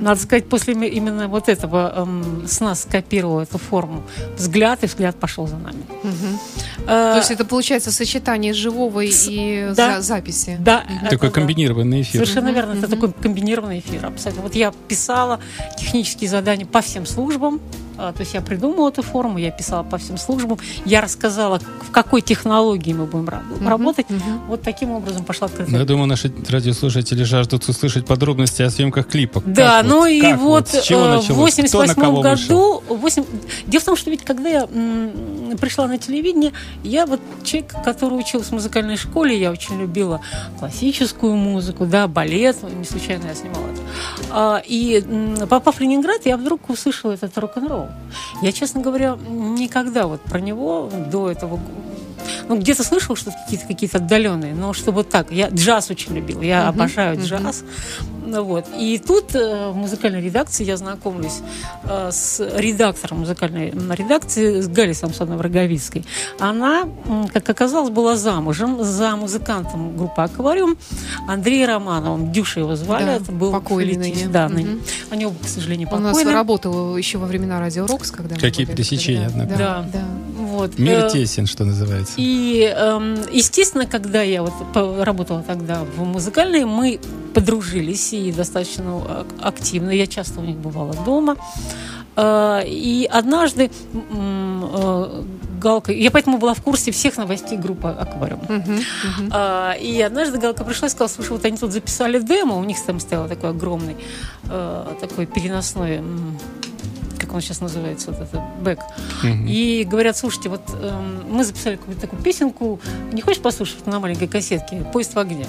[0.00, 4.02] Надо сказать, после именно вот этого эм, с нас скопировала эту форму
[4.36, 5.82] взгляд, и взгляд пошел за нами.
[6.86, 9.96] Э, То есть это получается сочетание живого и да.
[9.96, 10.56] за- записи.
[10.60, 11.30] да, Такой это да.
[11.30, 12.20] комбинированный эфир.
[12.22, 12.78] Совершенно верно.
[12.78, 14.06] Это такой комбинированный эфир.
[14.06, 14.42] Абсолютно.
[14.42, 15.40] Вот я писала
[15.78, 17.60] технические задания по всем службам.
[18.02, 21.90] А, То есть я придумала эту форму, я писала по всем службам, я рассказала, в
[21.90, 24.06] какой технологии мы будем ра- работать.
[24.48, 25.70] Вот таким образом пошла открытая.
[25.72, 29.42] Ну, Я думаю, наши радиослушатели жаждут услышать подробности о съемках клипа.
[29.44, 32.22] Да, Как ну вот- и как вот, с чего э, в Кто на 88 кого
[32.22, 32.80] вышел?
[32.88, 32.96] году...
[32.96, 33.24] 8...
[33.66, 38.14] Дело в том, что ведь когда я м, пришла на телевидение, я вот человек, который
[38.18, 40.22] учился в музыкальной школе, я очень любила
[40.58, 43.80] классическую музыку, да, балет, не случайно я снимала это.
[44.30, 47.88] А, и м, попав в Ленинград, я вдруг услышала этот рок-н-ролл.
[48.42, 51.60] Я, честно говоря, никогда вот про него до этого
[52.48, 55.30] ну, где-то слышал что какие-то какие отдаленные, но чтобы вот так.
[55.30, 57.64] Я джаз очень любила, я обожаю джаз.
[58.19, 58.66] Ну, вот.
[58.78, 61.40] И тут э, в музыкальной редакции я знакомлюсь
[61.84, 66.04] э, с редактором музыкальной редакции, с Галей Самсоновой Роговицкой.
[66.38, 66.84] Она,
[67.32, 70.76] как оказалось, была замужем за музыкантом группы «Аквариум»
[71.28, 72.32] Андреем Романовым.
[72.32, 74.28] Дюша его звали, Да, это был покойный ныне.
[74.28, 74.78] Да, ныне.
[75.10, 78.66] Они оба, к сожалению, Он у нас работал еще во времена Радио Рокс, когда Какие
[78.66, 78.76] были.
[78.76, 79.50] пересечения, Да, однако.
[79.50, 79.88] Да, Да.
[79.92, 80.04] да.
[80.60, 80.78] Вот.
[80.78, 82.14] Мир Э, тесен, что называется.
[82.16, 84.52] И, эм, естественно, когда я вот
[85.04, 86.98] работала тогда в музыкальной, мы
[87.34, 89.90] подружились и достаточно ак- активно.
[89.90, 91.36] Я часто у них бывала дома.
[92.16, 95.22] Э, И однажды э,
[95.60, 95.92] Галка...
[95.92, 98.40] Я поэтому была в курсе всех новостей группы «Аквариум».
[98.48, 98.80] Мгм.
[99.30, 102.78] А, И однажды Галка пришла и сказала, слушай, вот они тут записали демо, у них
[102.86, 103.96] там стоял такой огромный,
[104.48, 106.00] э, такой переносной,
[107.20, 108.78] как он сейчас называется, вот этот бэк.
[109.22, 109.46] Мгм.
[109.46, 112.80] И говорят, слушайте, вот эм, мы записали какую-то такую песенку,
[113.12, 115.46] не хочешь послушать на маленькой кассетке «Поезд в огне»?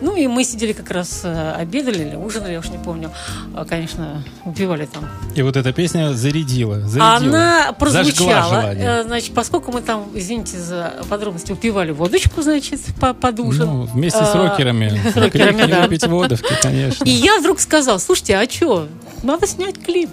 [0.00, 3.10] Ну и мы сидели как раз, э, обедали или ужинали, я уж не помню,
[3.54, 6.80] А, конечно, выпивали там И вот эта песня зарядила.
[6.80, 7.16] зарядила.
[7.16, 8.72] она прозвучала.
[8.74, 13.66] Э, Значит, поскольку мы там, извините за подробности, упивали водочку, значит, по- под ужин.
[13.66, 15.00] Ну, вместе с А, рокерами.
[15.12, 15.82] с рокерами, да.
[15.82, 17.04] выпить водовки, конечно.
[17.04, 18.88] И я вдруг сказала, слушайте, а что,
[19.22, 20.10] надо снять клип.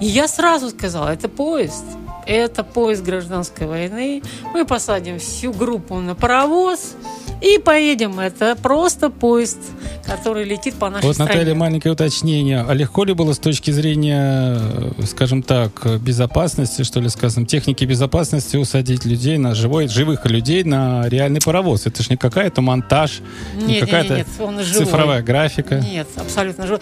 [0.00, 1.84] И я сразу сказала, это поезд.
[2.26, 4.22] Это поезд гражданской войны.
[4.54, 6.94] Мы посадим всю группу на паровоз
[7.40, 8.20] и поедем.
[8.20, 9.58] Это просто поезд,
[10.06, 11.32] который летит по нашей Вот, стране.
[11.32, 12.64] Наталья, маленькое уточнение.
[12.66, 17.84] А легко ли было с точки зрения, э, скажем так, безопасности, что ли, скажем, техники
[17.84, 21.86] безопасности усадить людей на живой, живых людей на реальный паровоз?
[21.86, 23.20] Это же не какая-то монтаж,
[23.56, 24.24] не Нет, нет, какая-то
[24.72, 25.80] цифровая графика.
[25.80, 26.80] Нет, абсолютно живой.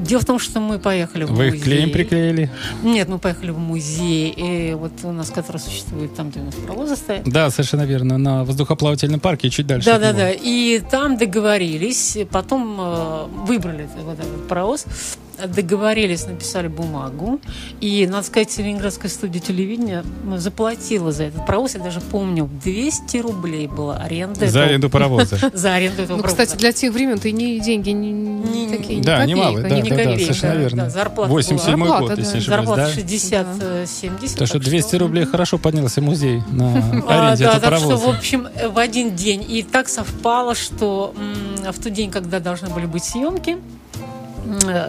[0.00, 1.58] Дело в том, что мы поехали в Вы музей.
[1.58, 2.50] их клеем приклеили?
[2.82, 6.54] Нет, мы поехали в музей, и вот у нас, который существует там, где у нас
[6.54, 7.24] паровозы стоят.
[7.24, 8.18] Да, совершенно верно.
[8.18, 9.86] На воздухоплавательном парке чуть дальше.
[9.86, 10.30] Да, да, да.
[10.30, 14.86] И там договорились, потом э, выбрали вот этот паровоз,
[15.46, 17.40] договорились, написали бумагу.
[17.80, 20.04] И, надо сказать, Ленинградская студия телевидения
[20.36, 21.74] заплатила за этот паровоз.
[21.74, 24.40] Я даже помню, 200 рублей была аренда.
[24.40, 25.38] За этого- аренду паровоза.
[25.52, 26.42] За аренду этого Ну, паровоза.
[26.44, 30.90] кстати, для тех времен ты не деньги не, такие, Да, немалые, да, совершенно верно.
[30.90, 32.00] зарплата 87 была.
[32.00, 33.00] год, если не Зарплата да?
[33.00, 34.36] 60-70.
[34.38, 36.70] То, что 200 рублей хорошо поднялся музей на
[37.08, 37.96] А, аренде да, этого так что, паровоза.
[37.96, 39.44] в общем, э, в один день.
[39.48, 41.14] И так совпало, что
[41.72, 43.58] в тот день, когда должны были быть съемки, э,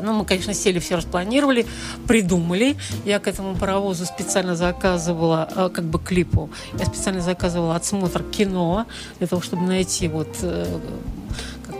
[0.04, 1.66] ну, мы, конечно, сели, все распланировали,
[2.08, 2.76] придумали.
[3.06, 8.86] Я к этому паровозу специально заказывала, э, как бы клипу, я специально заказывала отсмотр кино,
[9.20, 10.66] для того, чтобы найти вот э,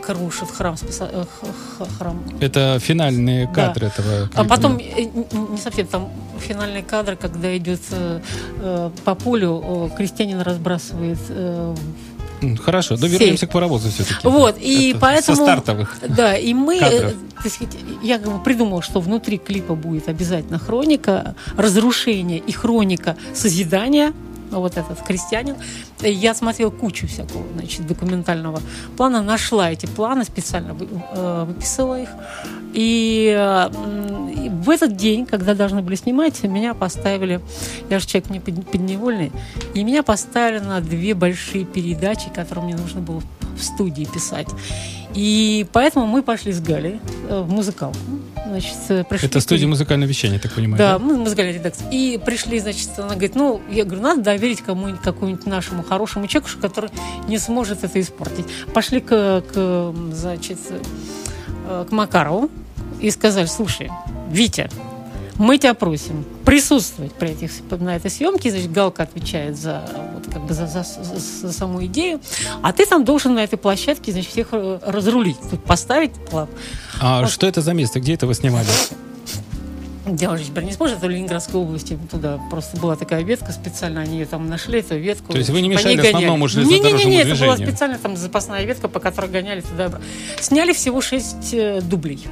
[0.00, 1.24] как рушит храм, спеса- э,
[1.98, 3.52] храм Это финальные Да.
[3.68, 4.44] кадры этого а клипа.
[4.44, 6.08] потом, э, н- не совсем, там
[6.40, 8.20] финальный кадр, когда идет э,
[8.60, 11.74] э, по полю, э, крестьянин разбрасывает э,
[12.64, 13.08] Хорошо, Сей.
[13.08, 14.26] довернемся к паровозу все-таки.
[14.26, 15.36] Вот, и поэтому...
[15.36, 15.98] Со стартовых.
[16.08, 17.12] Да, и мы, кадров.
[17.12, 22.52] э, так сказать, я как бы придумала, что внутри клипа будет обязательно хроника разрушения и
[22.52, 24.12] хроника созидания.
[24.60, 25.56] Вот этот крестьянин.
[26.00, 28.60] Я смотрела кучу всякого, значит, документального
[28.96, 30.76] плана, нашла эти планы, специально
[31.14, 32.08] э, выписала их.
[32.74, 33.68] И, э,
[34.62, 37.40] в этот день, когда должны были снимать, меня поставили,
[37.90, 39.32] я же человек не под- подневольный,
[39.74, 43.22] и меня поставили на две большие передачи, которые мне нужно было
[43.56, 44.48] в студии писать.
[45.14, 47.98] И поэтому мы пошли с Галей э, в музыкалку.
[48.46, 49.28] Значит, пришли...
[49.28, 50.78] Это студия музыкального вещания, я так понимаю.
[50.78, 51.88] Да, мы музыкальная редакция.
[51.90, 56.60] И пришли, значит, она говорит, ну, я говорю, надо доверить кому-нибудь, какому-нибудь нашему хорошему человеку,
[56.60, 56.90] который
[57.28, 58.46] не сможет это испортить.
[58.74, 60.58] Пошли к, к значит,
[61.68, 62.50] э, к Макарову
[63.00, 63.90] и сказали, слушай,
[64.30, 64.70] Витя,
[65.42, 67.50] мы тебя просим присутствовать при этих,
[67.80, 68.50] на этой съемке.
[68.50, 69.82] Значит, Галка отвечает за,
[70.14, 72.20] вот, как бы за, за, за, саму идею.
[72.62, 75.38] А ты там должен на этой площадке значит, всех разрулить.
[75.66, 76.48] Поставить план.
[77.00, 77.98] А что это за место?
[77.98, 78.68] Где это вы снимали?
[80.06, 84.00] Дело же теперь не сможет, это в Ленинградской области туда просто была такая ветка специально,
[84.00, 85.32] они ее там нашли, эту ветку.
[85.32, 86.14] То есть вы не мешали ней гоняли.
[86.14, 89.92] основному Не-не-не, железнодорожному это была специально там запасная ветка, по которой гоняли туда.
[90.40, 92.26] Сняли всего шесть э, дублей.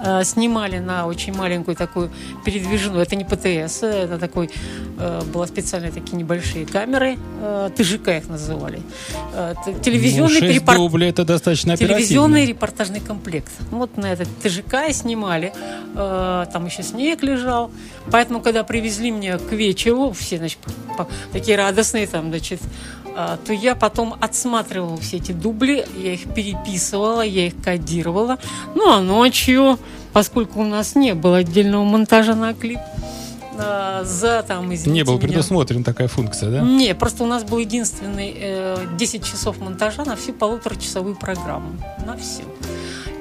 [0.00, 2.10] Э, Снимали на очень маленькую такую
[2.44, 4.50] передвижную, это не ПТС, это такой,
[4.98, 8.80] э, была специальные такие небольшие камеры, э, ТЖК их называли.
[9.34, 13.50] Э, Ну, Телевизионный шесть репорт- дублей, это достаточно Телевизионный репортажный комплект.
[13.70, 15.52] Вот на этот ТЖК снимали.
[15.94, 17.70] Э, Там еще снег лежал.
[18.10, 20.58] Поэтому, когда привезли мне к вечеру, все, значит,
[20.96, 22.60] по- такие радостные там, значит,
[23.44, 28.38] то я потом отсматривала все эти дубли, я их переписывала, я их кодировала.
[28.74, 29.78] Ну, а ночью,
[30.12, 32.78] поскольку у нас не было отдельного монтажа на клип,
[33.58, 36.60] э, за там, извините Не был меня, предусмотрена такая функция, да?
[36.60, 41.72] не, просто у нас был единственный э, 10 часов монтажа на всю полуторачасовую программу.
[42.06, 42.44] На все.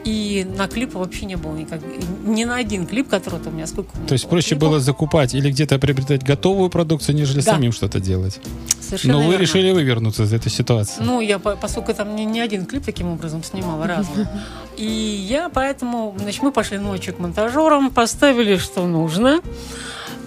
[0.08, 1.82] И на клип вообще не было никак.
[2.26, 4.70] Ни на один клип, который у меня сколько То есть проще клипов.
[4.70, 7.52] было закупать или где-то приобретать готовую продукцию, нежели Да.
[7.56, 8.39] самим что-то делать.
[8.80, 9.41] Совершенно Но вы верно.
[9.41, 11.04] решили вывернуться из этой ситуации.
[11.04, 14.30] Ну, я, по- поскольку там не, не один клип таким образом снимала, разные.
[14.78, 19.41] И я поэтому, значит, мы пошли ночью к монтажерам, поставили, что нужно.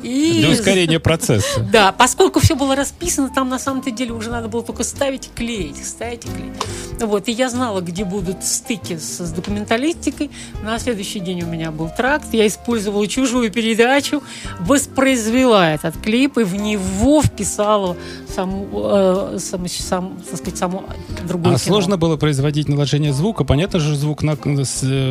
[0.03, 0.41] И...
[0.41, 1.61] Для ускорения процесса.
[1.73, 5.31] Да, поскольку все было расписано, там на самом-то деле уже надо было только ставить и
[5.35, 6.53] клеить, ставить и клеить.
[7.01, 10.31] Вот, и я знала, где будут стыки с, с документалистикой.
[10.63, 14.23] На следующий день у меня был тракт, я использовала чужую передачу,
[14.61, 17.97] воспроизвела этот клип и в него вписала
[18.35, 20.85] саму, э, сам, сам, так сказать, саму
[21.27, 23.45] другую А сложно было производить наложение звука?
[23.45, 24.37] Понятно же, звук на-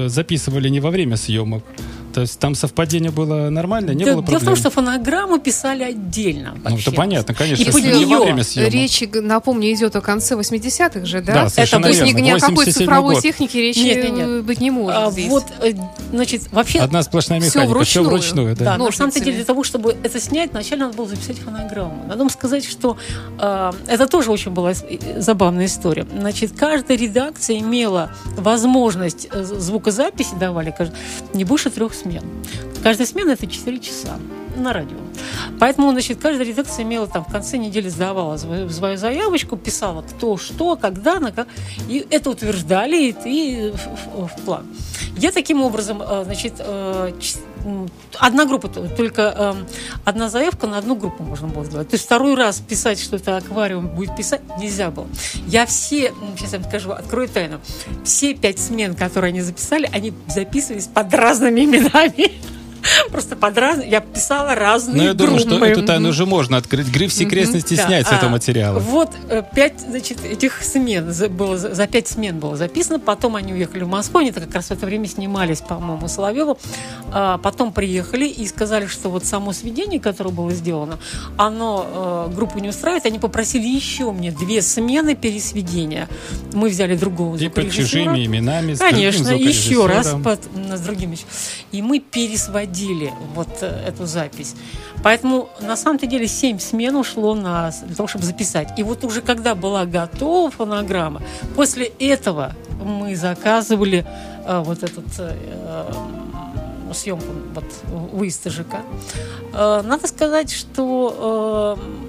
[0.10, 1.63] записывали не во время съемок.
[2.19, 4.41] То есть там совпадение было нормально, не Да, было дело проблем?
[4.41, 6.51] в том, что фонограмму писали отдельно.
[6.62, 6.89] Ну, вообще.
[6.89, 7.63] это понятно, конечно.
[7.63, 8.73] И если под не во неё время съемок.
[8.73, 11.34] Речь, напомню, идет о конце 80-х же, да?
[11.43, 12.19] Да, совершенно То есть ни, верно.
[12.19, 13.23] ни о какой 87 цифровой год.
[13.23, 14.43] технике речи Нет, нет, нет.
[14.43, 15.29] быть не может А, здесь.
[15.29, 15.73] вот, э,
[16.12, 18.10] значит, вообще Одна сплошная механика, все вручную.
[18.10, 18.65] вручную, да.
[18.65, 22.03] Да, на самом деле для того, чтобы это снять, вначале надо было записать фонограмму.
[22.05, 22.97] Надо вам сказать, что
[23.39, 26.05] э, это тоже очень была э, забавная история.
[26.13, 30.75] Значит, каждая редакция имела возможность э, звукозаписи давали
[31.34, 32.09] не больше трех смен.
[32.84, 34.17] Каждая смена это 4 часа
[34.56, 34.98] на радио.
[35.60, 40.76] Поэтому, значит, каждая редакция имела там в конце недели сдавала свою, заявочку, писала кто, что,
[40.76, 41.48] когда, на как,
[41.89, 44.65] и это утверждали и, и в, в- в план.
[45.17, 47.12] Я таким образом, э, значит, э,
[48.17, 49.54] одна группа, только э,
[50.06, 51.89] одна заявка на одну группу можно было сделать.
[51.89, 55.08] То есть второй раз писать, что это аквариум будет писать, нельзя было.
[55.48, 57.60] Я все, сейчас я вам скажу, открою тайну,
[58.04, 62.32] все пять смен, которые они записали, они записывались под разными именами.
[63.11, 63.83] Просто под раз...
[63.85, 65.67] Я писала разные Ну, я думаю, что группы.
[65.67, 66.87] эту тайну уже можно открыть.
[66.87, 68.79] Гриф секретности Да, снять с а, этого материала.
[68.79, 72.99] Вот э, пять, значит, этих смен за- было за пять смен было записано.
[72.99, 76.57] Потом они уехали в Москву, они как раз в это время снимались, по-моему, Соловьеву.
[77.11, 80.99] А, потом приехали и сказали, что вот само сведение, которое было сделано,
[81.37, 83.05] оно э, группу не устраивает.
[83.05, 86.07] Они попросили еще мне две смены пересведения.
[86.53, 90.39] Мы взяли другого И под чужими именами, Конечно, еще раз под,
[90.73, 91.09] с другим.
[91.71, 92.68] И мы пересводили
[93.36, 94.55] вот э, эту запись.
[95.03, 98.77] Поэтому на самом-то деле 7 смен ушло на, для того, чтобы записать.
[98.77, 101.21] И вот уже когда была готова фонограмма,
[101.55, 104.05] после этого мы заказывали
[104.45, 107.65] э, вот этот э, э, съемку, вот
[108.45, 108.82] ЖК.
[109.53, 112.09] Э, надо сказать, что э,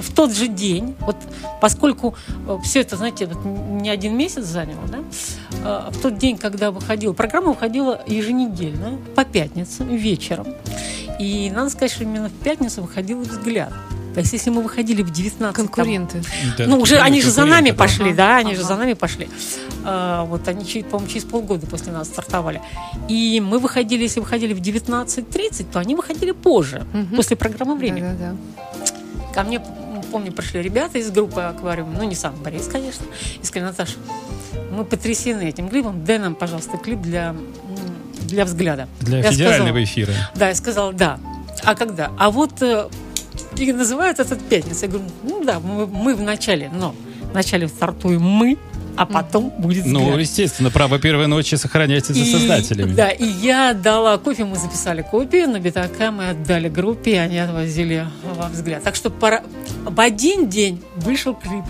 [0.00, 1.16] в тот же день, вот
[1.60, 2.14] поскольку
[2.64, 4.98] все это, знаете, вот не один месяц заняло, да,
[5.52, 10.46] э, в тот день, когда выходила, программа выходила еженедельно, по пятницам, вечером.
[11.18, 13.72] И надо сказать, что именно в пятницу выходил взгляд.
[14.14, 16.22] То есть, если мы выходили в 19 там, Конкуренты.
[16.56, 17.76] Да, ну, уже они же за нами да.
[17.76, 18.68] пошли, Ага, да, они же ага.
[18.68, 19.28] за нами пошли.
[19.84, 22.62] А, вот они, чуть- по-моему, через полгода после нас стартовали.
[23.08, 27.14] И мы выходили, если выходили в 19.30, то они выходили позже, Мгм.
[27.16, 28.16] после программы «Время».
[28.18, 29.32] Да-да-да.
[29.34, 29.60] Ко мне,
[30.06, 33.04] помню, пришли ребята из группы «Аквариум», ну, не сам Борис, конечно,
[33.40, 33.96] и сказали, Наташа,
[34.72, 37.34] мы потрясены этим клипом, дай нам, пожалуйста, клип для,
[38.22, 38.88] для взгляда.
[39.00, 40.12] Для Я федерального сказала, эфира.
[40.34, 41.18] Да, я сказала, да.
[41.64, 42.12] А когда?
[42.18, 42.88] А вот э,
[43.56, 44.86] и называют этот пятница.
[44.86, 46.94] Я говорю, ну да, мы, мы в начале, но
[47.30, 48.58] в начале стартуем мы,
[48.96, 50.20] а потом будет Ну, взгляд.
[50.20, 52.94] естественно, право первой ночи сохраняется за И- создателями.
[52.94, 57.38] Да, и я дала копию, мы записали копию, на битака мы отдали группе, и они
[57.38, 58.82] отвозили во взгляд.
[58.82, 59.42] Так что пора...
[59.84, 61.64] в один день вышел клип.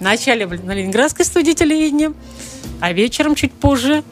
[0.00, 2.12] Вначале на Ленинградской студии телевидения,
[2.80, 4.02] а вечером чуть позже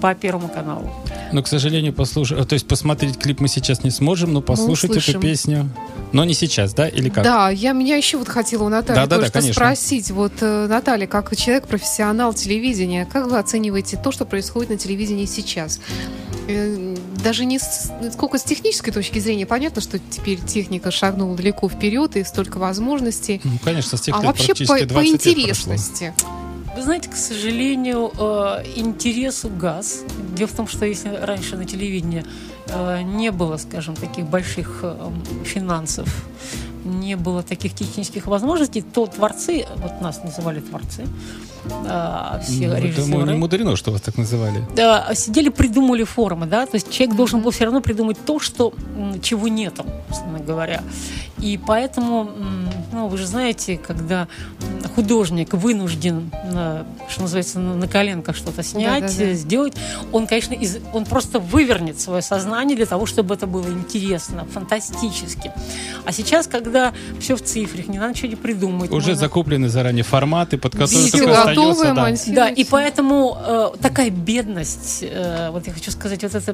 [0.00, 0.90] по Первому каналу.
[1.32, 5.18] Но, к сожалению, послушать, то есть посмотреть клип мы сейчас не сможем, но послушать эту
[5.20, 5.70] песню.
[6.12, 6.88] Но не сейчас, да?
[6.88, 7.24] Или как?
[7.24, 9.54] Да, я меня еще вот хотела у Натальи Да-да-да, кое-что конечно.
[9.54, 10.10] спросить.
[10.10, 15.24] Вот, э, Наталья, как человек, профессионал телевидения, как вы оцениваете то, что происходит на телевидении
[15.24, 15.80] сейчас?
[16.48, 22.16] Э, Даже не сколько с технической точки зрения, понятно, что теперь техника шагнула далеко вперед
[22.16, 23.40] и столько возможностей.
[23.44, 25.00] Ну, конечно, с тех А лет вообще по, 20 по
[25.38, 25.74] лет прошло.
[26.74, 30.04] Вы знаете, к сожалению, э, интерес угас.
[30.34, 32.24] Дело в том, что если раньше на телевидении
[32.68, 35.10] э, не было, скажем, таких больших э,
[35.44, 36.08] финансов,
[36.84, 41.06] не было таких технических возможностей, то творцы, вот нас называли творцы,
[41.64, 44.64] э, все Ну, это режиссеры, не мудрено, что вас так называли.
[44.74, 48.72] да, сидели, придумали формы, да, то есть человек должен был все равно придумать то, что,
[49.22, 50.82] чего нету, собственно говоря.
[51.38, 52.30] И поэтому,
[52.92, 54.28] ну, вы же знаете, когда
[54.94, 59.24] художник вынужден, на, что называется, на, коленках что-то снять, Да-да-да.
[59.24, 59.74] э, сделать,
[60.12, 65.52] он, конечно, из, он просто вывернет свое сознание для того, чтобы это было интересно, фантастически.
[66.04, 66.71] А сейчас, когда
[67.20, 68.90] все в цифрах, не надо ничего не придумать.
[68.90, 72.30] Уже можно- закуплены заранее форматы, под которые готовое, остается...
[72.32, 72.42] да.
[72.42, 76.52] Да, и поэтому э, такая бедность, э, вот я хочу сказать, вот эта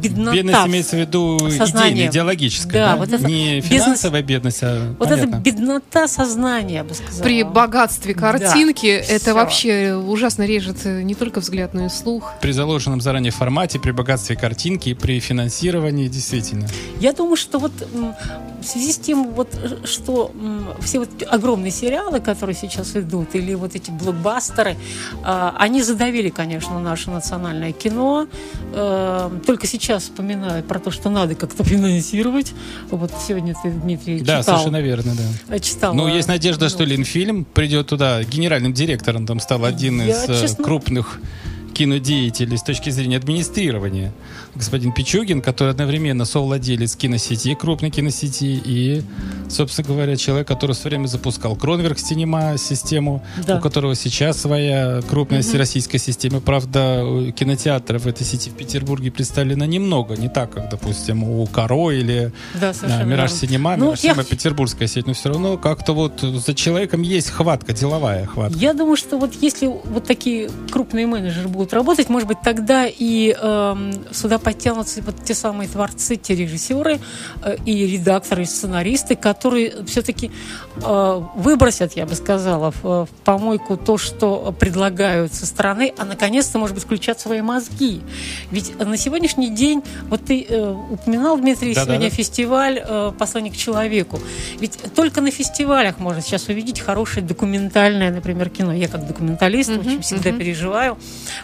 [0.00, 0.36] беднота.
[0.36, 1.92] Бедность имеется в виду сознание.
[1.92, 2.96] идейная, идеологическая, Да, да?
[2.96, 5.28] вот это не бизнес- финансовая бедность, а Вот понятно.
[5.30, 7.22] эта беднота сознания, я бы сказала.
[7.22, 9.34] При богатстве картинки это всё.
[9.34, 12.32] вообще ужасно режет не только взгляд, но и слух.
[12.40, 16.66] При заложенном заранее формате, при богатстве картинки, при финансировании, действительно.
[17.00, 17.72] Я думаю, что вот
[18.60, 20.32] в связи с тем, вот, э, что
[20.80, 24.76] все вот огромные сериалы, которые сейчас идут, или вот эти блокбастеры,
[25.24, 28.26] а, они задавили, конечно, наше национальное кино.
[28.74, 32.52] Э, Только сейчас вспоминают про то, что надо как-то финансировать.
[32.90, 34.56] Вот сегодня ты, Дмитрий, Да, читал.
[34.58, 35.54] совершенно верно, да.
[35.56, 38.22] э, читал, Ну, э, есть надежда, что ну, Ленфильм придет туда.
[38.24, 41.20] Генеральным директором там стал один Я, из э, честно- крупных
[41.74, 44.12] кинодеятелей с точки зрения администрирования.
[44.54, 49.02] Господин Пичугин, который одновременно совладелец киносети, крупной киносети, и,
[49.48, 53.58] собственно говоря, человек, который все время запускал Кронверк Синема систему, Да.
[53.58, 56.40] у которого сейчас своя крупная российская система.
[56.40, 61.90] Правда, кинотеатров в этой сети в Петербурге представлено немного, не так, как, допустим, у Каро
[61.90, 63.32] или Да, совершенно Мираж.
[63.32, 67.30] Синема, Ну, Мираж я Синема петербургская сеть, но все равно как-то вот за человеком есть
[67.30, 68.58] хватка, деловая хватка.
[68.58, 73.34] Я думаю, что вот если вот такие крупные менеджеры будут работать, может быть, тогда и
[73.40, 77.00] эм, сюда подтянутся вот те самые творцы, те режиссеры
[77.42, 80.30] э, и редакторы, и сценаристы, которые все-таки
[80.76, 86.58] э, выбросят, я бы сказала, в, в помойку то, что предлагают со стороны, а наконец-то,
[86.58, 88.00] может быть, включат свои мозги.
[88.50, 91.92] Ведь на сегодняшний день, вот ты э, упоминал, Дмитрий, Да-да-да.
[91.92, 94.18] сегодня фестиваль э, «Послание к человеку».
[94.58, 98.72] Ведь только на фестивалях можно сейчас увидеть хорошее документальное, например, кино.
[98.72, 100.38] Я как документалист Мгм, очень всегда мгм.
[100.38, 100.98] переживаю,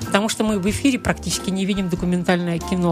[0.05, 2.86] потому что мы в эфире практически не видим документальное кино.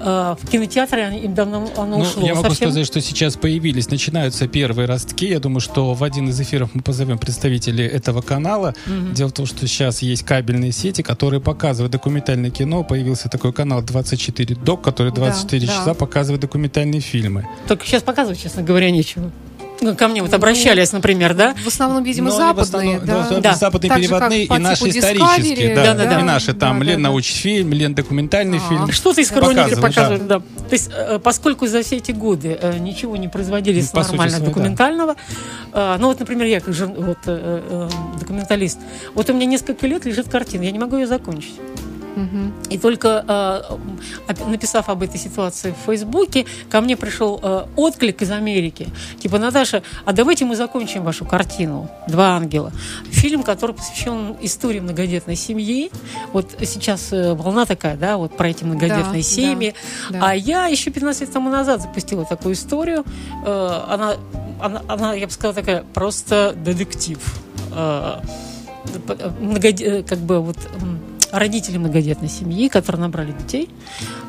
[0.00, 2.26] Э, В кинотеатре они- им давно оно Ну, ушло.
[2.26, 2.68] я могу совсем.
[2.70, 5.26] сказать, что сейчас появились, начинаются первые ростки.
[5.26, 8.74] Я думаю, что в один из эфиров мы позовем представителей этого канала.
[9.12, 12.82] Дело в том, что сейчас есть кабельные сети, которые показывают документальное кино.
[12.84, 15.72] Появился такой канал 24 Док, который Да, 24 да.
[15.72, 17.46] часа показывает документальные фильмы.
[17.68, 19.30] Только сейчас показывать, честно говоря, нечего.
[19.84, 21.54] Ну, ко мне вот обращались, например, да?
[21.62, 23.28] В основном, видимо, Но они в западные, основном- да.
[23.36, 23.54] да, Да.
[23.54, 25.56] западные Так же, как переводные по и наши исторические.
[25.56, 26.20] Discovery, Да, да-да-да.
[26.20, 26.92] И наши там Да-да-да.
[26.92, 28.68] Лен научфильм, Лен документальный А.
[28.68, 28.90] фильм.
[28.92, 30.38] Что-то из хроники Показывают, показывают, да.
[30.38, 34.12] То есть, э, поскольку за все эти годы э, ничего не производились Ну, по сути
[34.12, 34.50] нормально своей, да.
[34.50, 35.16] документального,
[35.74, 37.18] э, ну вот, например, я как жур- вот,
[38.18, 38.78] документалист,
[39.14, 41.54] вот у меня несколько лет лежит картина, я не могу ее закончить.
[42.70, 43.24] И только
[44.28, 48.88] э, написав об этой ситуации в Фейсбуке, ко мне пришел э, отклик из Америки.
[49.20, 52.72] Типа, Наташа, а давайте мы закончим вашу картину «Два ангела».
[53.10, 55.90] Фильм, который посвящен истории многодетной семьи.
[56.32, 59.74] Вот сейчас э, волна такая, да, вот про эти многодетные Да, семьи.
[60.10, 60.28] да, да.
[60.30, 63.04] А я еще 15 лет тому назад запустила такую историю.
[63.44, 64.14] Э, она,
[64.60, 67.18] она, она, я бы сказала, такая просто детектив.
[67.72, 68.20] Э,
[69.08, 70.56] э, многоде- э, как бы вот
[71.38, 73.68] родители многодетной семьи, которые набрали детей,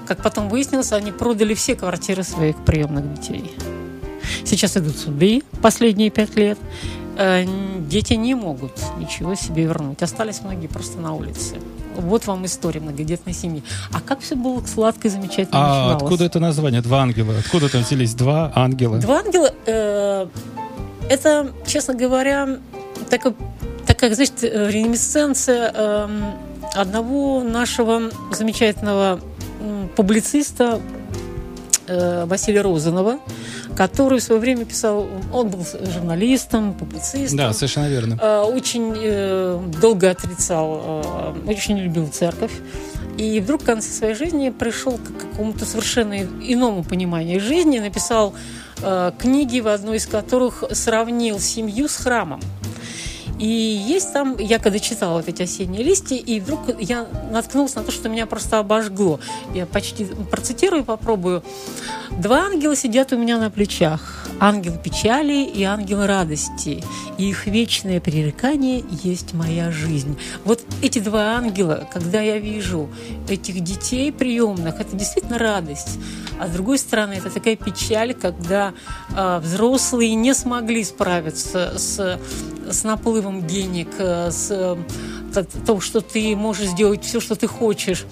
[0.07, 3.51] как потом выяснилось, они продали все квартиры своих приемных детей.
[4.43, 6.57] Сейчас идут суды последние пять лет.
[7.17, 7.45] Э,
[7.87, 10.01] Дети не могут ничего себе вернуть.
[10.01, 11.55] Остались многие просто на улице.
[11.97, 13.63] Вот вам история многодетной семьи.
[13.93, 16.03] А как все было сладко и замечательно А начиналось.
[16.03, 17.37] откуда это название «Два ангела»?
[17.37, 18.97] Откуда там взялись два ангела?
[18.97, 20.27] Два ангела э,
[21.09, 22.57] это, честно говоря,
[23.09, 23.33] такая
[24.05, 26.25] как, значит, э, реминесценция эм,
[26.75, 29.19] одного нашего замечательного
[29.95, 30.79] публициста
[31.87, 33.17] э, Василия Розанова,
[33.75, 37.37] который в свое время писал, он был журналистом, публицистом.
[37.37, 38.19] Да, совершенно верно.
[38.21, 42.53] Э, очень долго отрицал, очень любил церковь.
[43.17, 48.35] И вдруг в конце своей жизни пришел к какому-то совершенно иному пониманию жизни, написал
[49.17, 52.41] книги, в одной из которых сравнил семью с храмом.
[53.39, 57.83] И есть там, я когда читала вот эти осенние листья, и вдруг я наткнулась на
[57.83, 59.19] то, что меня просто обожгло.
[59.53, 61.43] Я почти процитирую, попробую.
[62.11, 64.25] Два ангела сидят у меня на плечах.
[64.39, 66.83] Ангел печали и ангел радости.
[67.17, 70.17] И их вечное пререкание есть моя жизнь.
[70.43, 72.89] Вот эти два ангела, когда я вижу
[73.27, 75.99] этих детей приемных, это действительно радость.
[76.39, 78.73] А с другой стороны, это такая печаль, когда
[79.15, 82.19] э, взрослые не смогли справиться с,
[82.69, 88.05] с наплывом денег, э, с э, том, что ты можешь сделать все, что ты хочешь,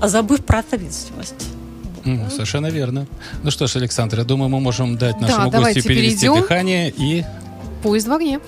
[0.00, 1.46] а забыв про ответственность.
[2.04, 3.06] Mm, совершенно верно.
[3.42, 6.40] Ну что ж, Александр, я думаю, мы можем дать нашему да, гостю перевести перейдем.
[6.40, 7.24] дыхание и...
[7.82, 8.40] Поезд в огне.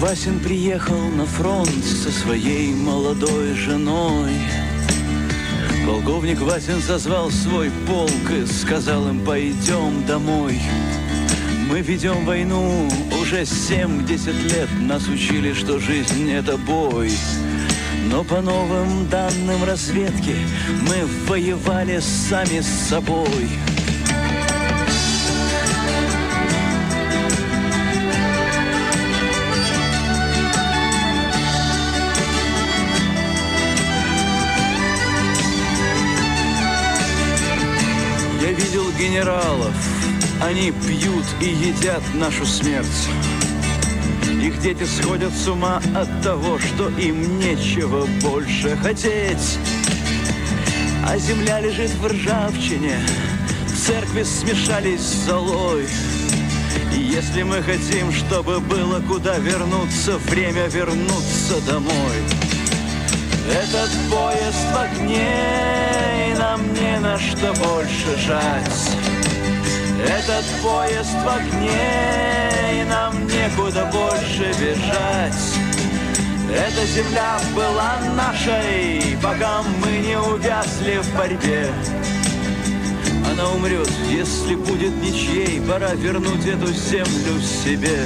[0.00, 4.30] Васин приехал на фронт со своей молодой женой.
[5.84, 10.60] Полковник Васин созвал свой полк и сказал им, пойдем домой.
[11.68, 12.88] Мы ведем войну
[13.20, 17.10] уже 70 лет, нас учили, что жизнь это бой.
[18.08, 20.36] Но по новым данным разведки
[20.82, 23.48] мы воевали сами с собой.
[39.08, 39.74] Генералов.
[40.40, 43.08] Они пьют и едят нашу смерть.
[44.42, 49.58] Их дети сходят с ума от того, что им нечего больше хотеть.
[51.06, 52.98] А земля лежит в ржавчине,
[53.86, 55.86] церкви смешались с золой.
[56.94, 62.18] И если мы хотим, чтобы было куда вернуться, время вернуться домой.
[63.50, 65.87] Этот поезд в огне,
[66.58, 68.96] нам не на что больше жать.
[70.04, 75.34] Этот поезд в огне, и нам некуда больше бежать.
[76.50, 81.70] Эта земля была нашей, пока мы не увязли в борьбе.
[83.30, 87.98] Она умрет, если будет ничьей, пора вернуть эту землю себе.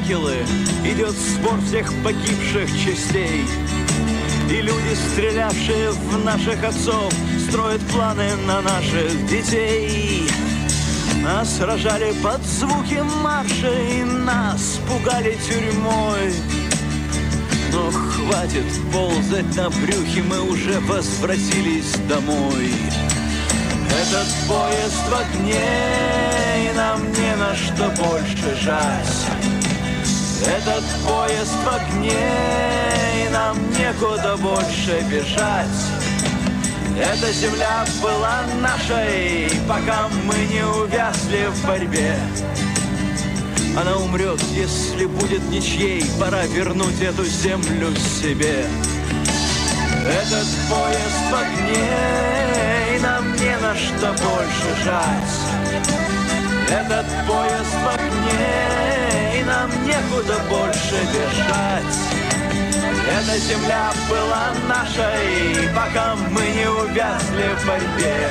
[0.00, 0.36] Факелы
[0.84, 3.44] Идет сбор всех погибших частей.
[4.50, 7.12] И люди, стрелявшие в наших отцов
[7.48, 10.28] Строят планы на наших детей.
[11.22, 16.34] Нас сражали под звуки марша И нас пугали тюрьмой.
[17.72, 22.72] Но хватит ползать на брюхе Мы уже возвратились домой.
[23.86, 29.39] Этот поезд в огне И нам не на что больше жать
[30.42, 32.12] этот поезд в огне,
[33.16, 35.66] и нам некуда больше бежать.
[36.98, 42.16] Эта земля была нашей, пока мы не увязли в борьбе.
[43.76, 48.66] Она умрет, если будет ничьей, пора вернуть эту землю себе.
[50.06, 55.60] Этот поезд в огне, и нам не на что больше жать.
[56.68, 58.79] Этот поезд в огне,
[59.44, 61.96] нам некуда больше бежать.
[63.08, 68.30] Эта земля была нашей, пока мы не увязли в борьбе.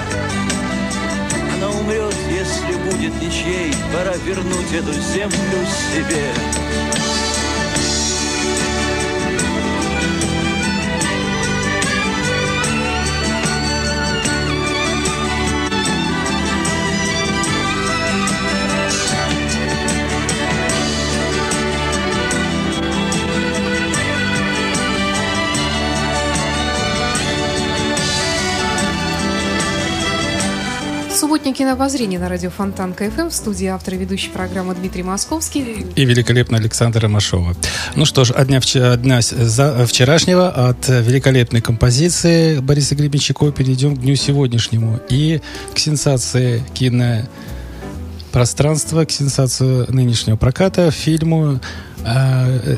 [1.56, 6.34] Она умрет, если будет ничей, пора вернуть эту землю себе.
[31.50, 35.86] Субботнее кинообозрение на радио Фонтан КФМ в студии автор и ведущий программы Дмитрий Московский.
[35.96, 37.56] И великолепно Александра Ромашова.
[37.96, 38.62] Ну что ж, от дня,
[38.98, 45.42] дня за, вчерашнего, от великолепной композиции Бориса Гребенщикова перейдем к дню сегодняшнему и
[45.74, 51.60] к сенсации кинопространства, к сенсации нынешнего проката, фильму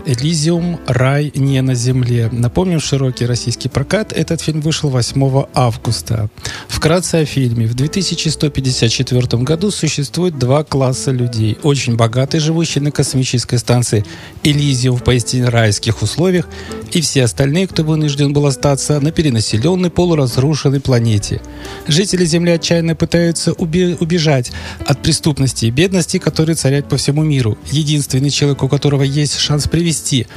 [0.05, 0.80] Элизиум.
[0.88, 2.30] Рай не на земле.
[2.32, 4.13] Напомним, широкий российский прокат.
[4.13, 6.30] Этот фильм вышел 8 августа.
[6.67, 7.67] Вкратце о фильме.
[7.67, 11.57] В 2154 году существует два класса людей.
[11.63, 14.05] Очень богатые, живущие на космической станции
[14.43, 16.47] Элизиум в поистине райских условиях,
[16.91, 21.41] и все остальные, кто вынужден был остаться на перенаселенной, полуразрушенной планете.
[21.88, 24.51] Жители Земли отчаянно пытаются убежать
[24.86, 27.57] от преступности и бедности, которые царят по всему миру.
[27.72, 30.28] Единственный человек, у которого есть шанс привести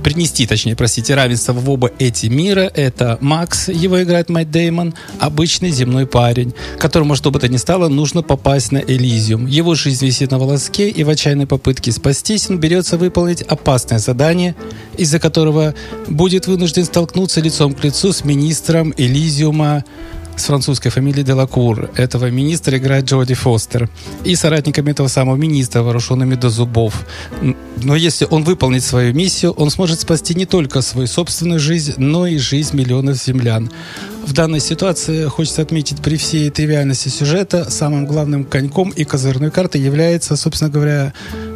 [0.00, 2.70] принести, точнее, простите, равенство в оба эти мира.
[2.74, 7.88] Это Макс, его играет Мэтт Деймон, обычный земной парень, которому, что бы то ни стало,
[7.88, 9.46] нужно попасть на Элизиум.
[9.46, 14.54] Его жизнь висит на волоске, и в отчаянной попытке спастись он берется выполнить опасное задание,
[14.96, 15.74] из-за которого
[16.08, 19.84] будет вынужден столкнуться лицом к лицу с министром Элизиума
[20.40, 21.90] с французской фамилией Делакур.
[21.96, 23.88] Этого министра играет Джоди Фостер.
[24.24, 27.06] И соратниками этого самого министра, вооруженными до зубов.
[27.76, 32.26] Но если он выполнит свою миссию, он сможет спасти не только свою собственную жизнь, но
[32.26, 33.70] и жизнь миллионов землян.
[34.30, 39.80] В данной ситуации хочется отметить при всей тривиальности сюжета самым главным коньком и козырной картой
[39.80, 41.12] является, собственно говоря,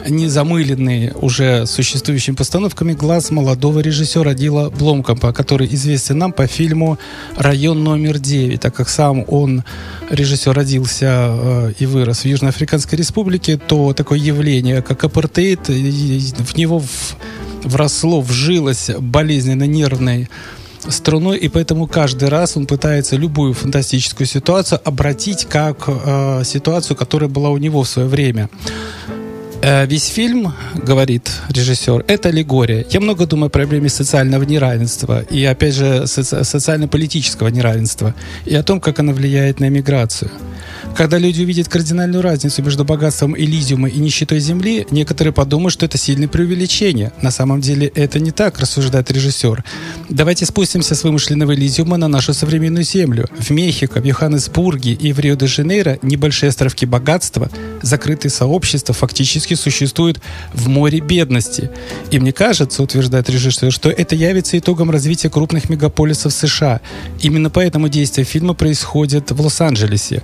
[0.09, 6.99] незамыленный уже существующими постановками глаз молодого режиссера Дила Бломкомпа, который известен нам по фильму
[7.37, 9.63] «Район номер 9», так как сам он,
[10.11, 16.83] режиссер, родился э, и вырос в Южноафриканской республике, то такое явление, как апартеид, в него
[17.63, 20.29] вросло, вжилось болезненно нервной
[20.89, 27.29] струной, и поэтому каждый раз он пытается любую фантастическую ситуацию обратить как э, ситуацию, которая
[27.29, 28.49] была у него в свое время.
[29.63, 32.85] Э, весь фильм, говорит режиссер, это аллегория.
[32.91, 38.15] Я много думаю о проблеме социального неравенства и, опять же, соци- социально-политического неравенства
[38.45, 40.31] и о том, как оно влияет на миграцию.
[40.97, 45.99] Когда люди увидят кардинальную разницу между богатством Элизиума и нищетой Земли, некоторые подумают, что это
[45.99, 47.13] сильное преувеличение.
[47.21, 49.65] На самом деле это не так, рассуждает режиссер.
[50.09, 53.29] Давайте спустимся с вымышленного Элизиума на нашу современную Землю.
[53.37, 57.51] В Мехико, в Йоханнесбурге и в Рио-де-Жанейро небольшие островки богатства,
[57.83, 60.21] закрытые сообщества фактически существуют
[60.53, 61.71] в море бедности.
[62.13, 66.81] И мне кажется, утверждает режиссер, что это явится итогом развития крупных мегаполисов США.
[67.21, 70.23] Именно поэтому действие фильма происходит в Лос-Анджелесе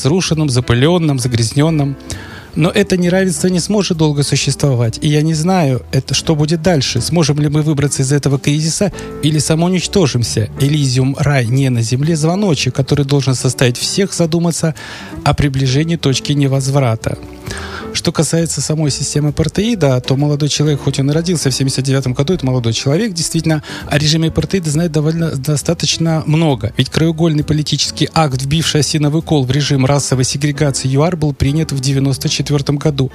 [0.00, 1.96] разрушенном, запыленном, загрязненном.
[2.56, 4.98] Но это неравенство не сможет долго существовать.
[5.02, 7.00] И я не знаю, это что будет дальше.
[7.00, 8.92] Сможем ли мы выбраться из этого кризиса
[9.22, 10.48] или самоуничтожимся?
[10.58, 14.74] Элизиум, рай не на земле, звоночек, который должен составить всех задуматься
[15.24, 17.18] о приближении точки невозврата.
[17.92, 22.34] Что касается самой системы апартеида, то молодой человек, хоть он и родился в 79 году,
[22.34, 26.72] это молодой человек, действительно, о режиме апартеида знает довольно достаточно много.
[26.76, 31.80] Ведь краеугольный политический акт, вбивший осиновый кол в режим расовой сегрегации ЮАР, был принят в
[31.80, 33.10] 94 году.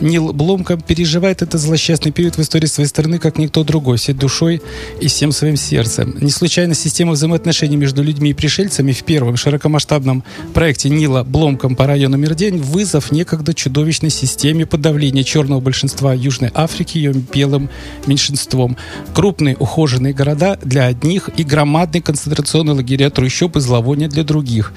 [0.00, 4.62] Нил Бломком переживает этот злосчастный период в истории своей страны, как никто другой, всей душой
[5.00, 6.16] и всем своим сердцем.
[6.20, 10.22] Не случайно система взаимоотношений между людьми и пришельцами в первом широкомасштабном
[10.54, 16.98] проекте Нила Бломком по району Мирдень вызов некогда чудовищной системе подавления черного большинства Южной Африки
[16.98, 17.70] ее белым
[18.06, 18.76] меньшинством.
[19.14, 24.72] Крупные ухоженные города для одних и громадные концентрационные лагеря трущоб и зловония для других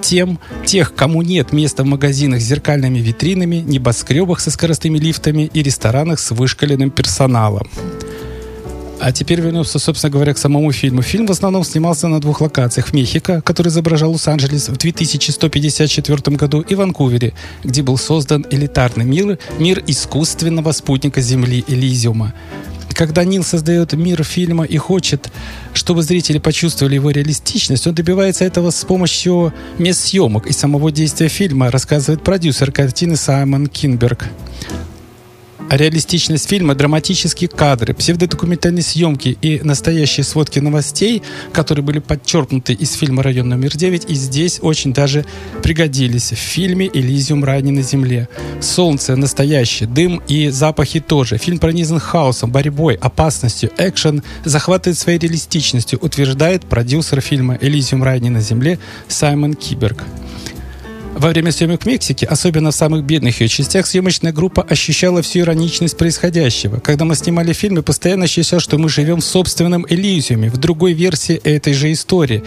[0.00, 5.62] тем, тех, кому нет места в магазинах с зеркальными витринами, небоскребах со скоростными лифтами и
[5.62, 7.68] ресторанах с вышкаленным персоналом.
[9.00, 11.02] А теперь вернемся, собственно говоря, к самому фильму.
[11.02, 12.88] Фильм в основном снимался на двух локациях.
[12.88, 17.32] В Мехико, который изображал Лос-Анджелес в 2154 году, и Ванкувере,
[17.62, 22.34] где был создан элитарный мир, мир искусственного спутника Земли Элизиума.
[22.92, 25.30] Когда Нил создает мир фильма и хочет,
[25.72, 31.28] чтобы зрители почувствовали его реалистичность, он добивается этого с помощью мест съемок и самого действия
[31.28, 34.24] фильма, рассказывает продюсер картины Саймон Кинберг
[35.70, 43.22] реалистичность фильма, драматические кадры, псевдодокументальные съемки и настоящие сводки новостей, которые были подчеркнуты из фильма
[43.22, 45.24] «Район номер 9», и здесь очень даже
[45.62, 47.44] пригодились в фильме «Элизиум.
[47.44, 48.28] Рай на земле».
[48.60, 51.38] Солнце настоящее, дым и запахи тоже.
[51.38, 58.02] Фильм пронизан хаосом, борьбой, опасностью, экшен захватывает своей реалистичностью, утверждает продюсер фильма «Элизиум.
[58.02, 60.04] Рай на земле» Саймон Киберг.
[61.18, 65.40] Во время съемок в Мексике, особенно в самых бедных ее частях, съемочная группа ощущала всю
[65.40, 66.78] ироничность происходящего.
[66.78, 70.92] Когда мы снимали фильм, я постоянно ощущал, что мы живем в собственном Элизиуме, в другой
[70.92, 72.44] версии этой же истории.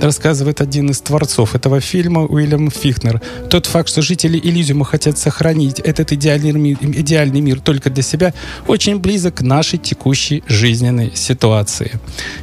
[0.00, 3.20] Рассказывает один из творцов этого фильма, Уильям Фихнер.
[3.50, 8.34] Тот факт, что жители Элизиума хотят сохранить этот идеальный мир, идеальный мир только для себя,
[8.66, 11.92] очень близок к нашей текущей жизненной ситуации.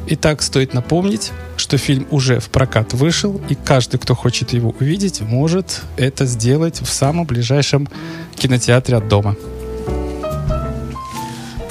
[0.08, 5.22] Итак, стоит напомнить, что фильм уже в прокат вышел, и каждый, кто хочет его увидеть,
[5.22, 7.88] может это сделать в самом ближайшем
[8.36, 9.36] кинотеатре от дома.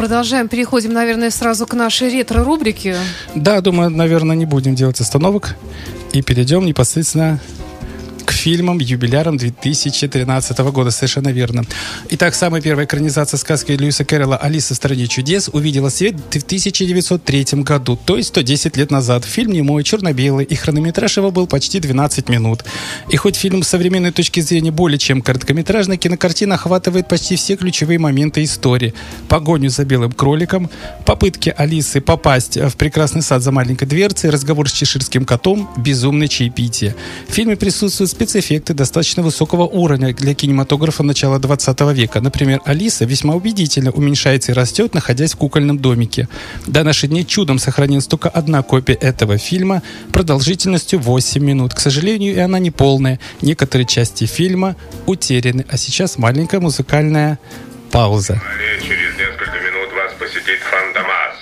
[0.03, 2.97] Продолжаем, переходим, наверное, сразу к нашей ретро-рубрике.
[3.37, 5.55] Да, думаю, наверное, не будем делать остановок
[6.13, 7.39] и перейдем непосредственно
[8.33, 10.91] к фильмам, юбилярам 2013 года.
[10.91, 11.65] Совершенно верно.
[12.11, 17.63] Итак, самая первая экранизация сказки Льюиса Кэрролла «Алиса в стране чудес» увидела свет в 1903
[17.63, 19.27] году, то есть 110 лет назад.
[19.27, 22.65] Фильм немой, черно-белый, и хронометраж его был почти 12 минут.
[23.11, 27.99] И хоть фильм с современной точки зрения более чем короткометражный, кинокартина охватывает почти все ключевые
[27.99, 28.95] моменты истории.
[29.29, 30.71] Погоню за белым кроликом,
[31.05, 36.97] попытки Алисы попасть в прекрасный сад за маленькой дверцей, разговор с чеширским котом, безумное чаепитие.
[37.29, 42.21] В фильме присутствуют спецэффекты достаточно высокого уровня для кинематографа начала 20 века.
[42.21, 46.29] Например, Алиса весьма убедительно уменьшается и растет, находясь в кукольном домике.
[46.69, 51.75] До наших дней чудом сохранилась только одна копия этого фильма продолжительностью 8 минут.
[51.75, 53.19] К сожалению, и она не полная.
[53.41, 55.67] Некоторые части фильма утеряны.
[55.69, 57.41] А сейчас маленькая музыкальная
[57.91, 58.35] пауза.
[58.35, 61.35] Внимание, через несколько минут вас посетит Фантомас.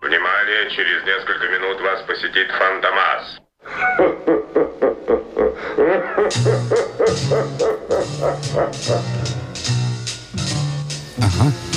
[0.00, 3.38] Внимание, через несколько минут вас посетит Фантомас.
[11.20, 11.67] Aha.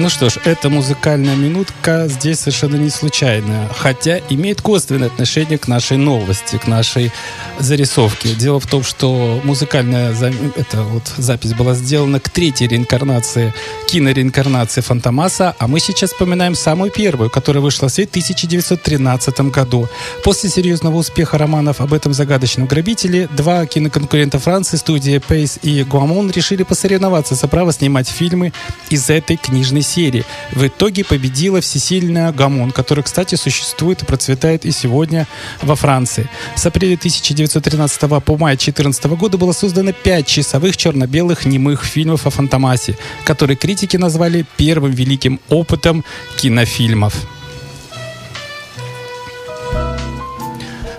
[0.00, 5.66] Ну что ж, эта музыкальная минутка здесь совершенно не случайная, хотя имеет косвенное отношение к
[5.66, 7.10] нашей новости, к нашей
[7.58, 8.28] зарисовке.
[8.34, 13.52] Дело в том, что музыкальная за- эта вот запись была сделана к третьей реинкарнации,
[13.88, 19.88] кинореинкарнации Фантомаса, а мы сейчас вспоминаем самую первую, которая вышла в свет в 1913 году.
[20.22, 26.30] После серьезного успеха романов об этом загадочном грабителе, два киноконкурента Франции, студия Пейс и Гуамон,
[26.30, 28.52] решили посоревноваться за право снимать фильмы
[28.90, 30.24] из этой книжной серии.
[30.52, 35.26] В итоге победила всесильная Гамон, которая, кстати, существует и процветает и сегодня
[35.62, 36.28] во Франции.
[36.54, 42.30] С апреля 1913 по май 2014 года было создано пять часовых черно-белых немых фильмов о
[42.30, 46.04] Фантомасе, которые критики назвали первым великим опытом
[46.36, 47.14] кинофильмов.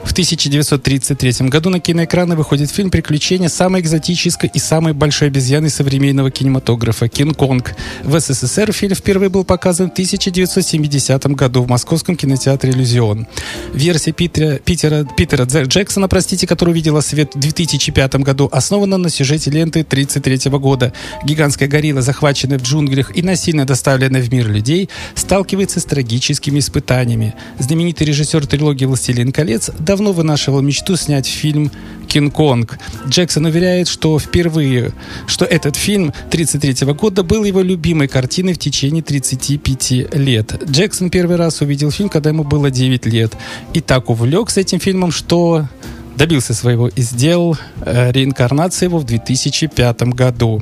[0.09, 6.31] В 1933 году на киноэкраны выходит фильм «Приключения самой экзотической и самой большой обезьяны современного
[6.31, 7.75] кинематографа– Кинг-Конг».
[8.03, 13.27] В СССР фильм впервые был показан в 1970 году в московском кинотеатре «Иллюзион».
[13.71, 19.51] Версия Питера, Питера, Питера Джексона, простите, которая увидела свет в 2005 году, основана на сюжете
[19.51, 20.91] ленты 1933 года.
[21.23, 27.35] Гигантская горилла, захваченная в джунглях и насильно доставленная в мир людей, сталкивается с трагическими испытаниями.
[27.59, 31.71] Знаменитый режиссер трилогии «Властелин колец» давно вынашивал мечту снять фильм
[32.07, 32.79] «Кинг-Конг».
[33.07, 34.93] Джексон уверяет, что впервые,
[35.27, 40.63] что этот фильм 1933 года был его любимой картиной в течение 35 лет.
[40.69, 43.33] Джексон первый раз увидел фильм, когда ему было 9 лет.
[43.73, 45.67] И так увлекся этим фильмом, что
[46.15, 50.61] добился своего и сделал э, реинкарнацию его в 2005 году.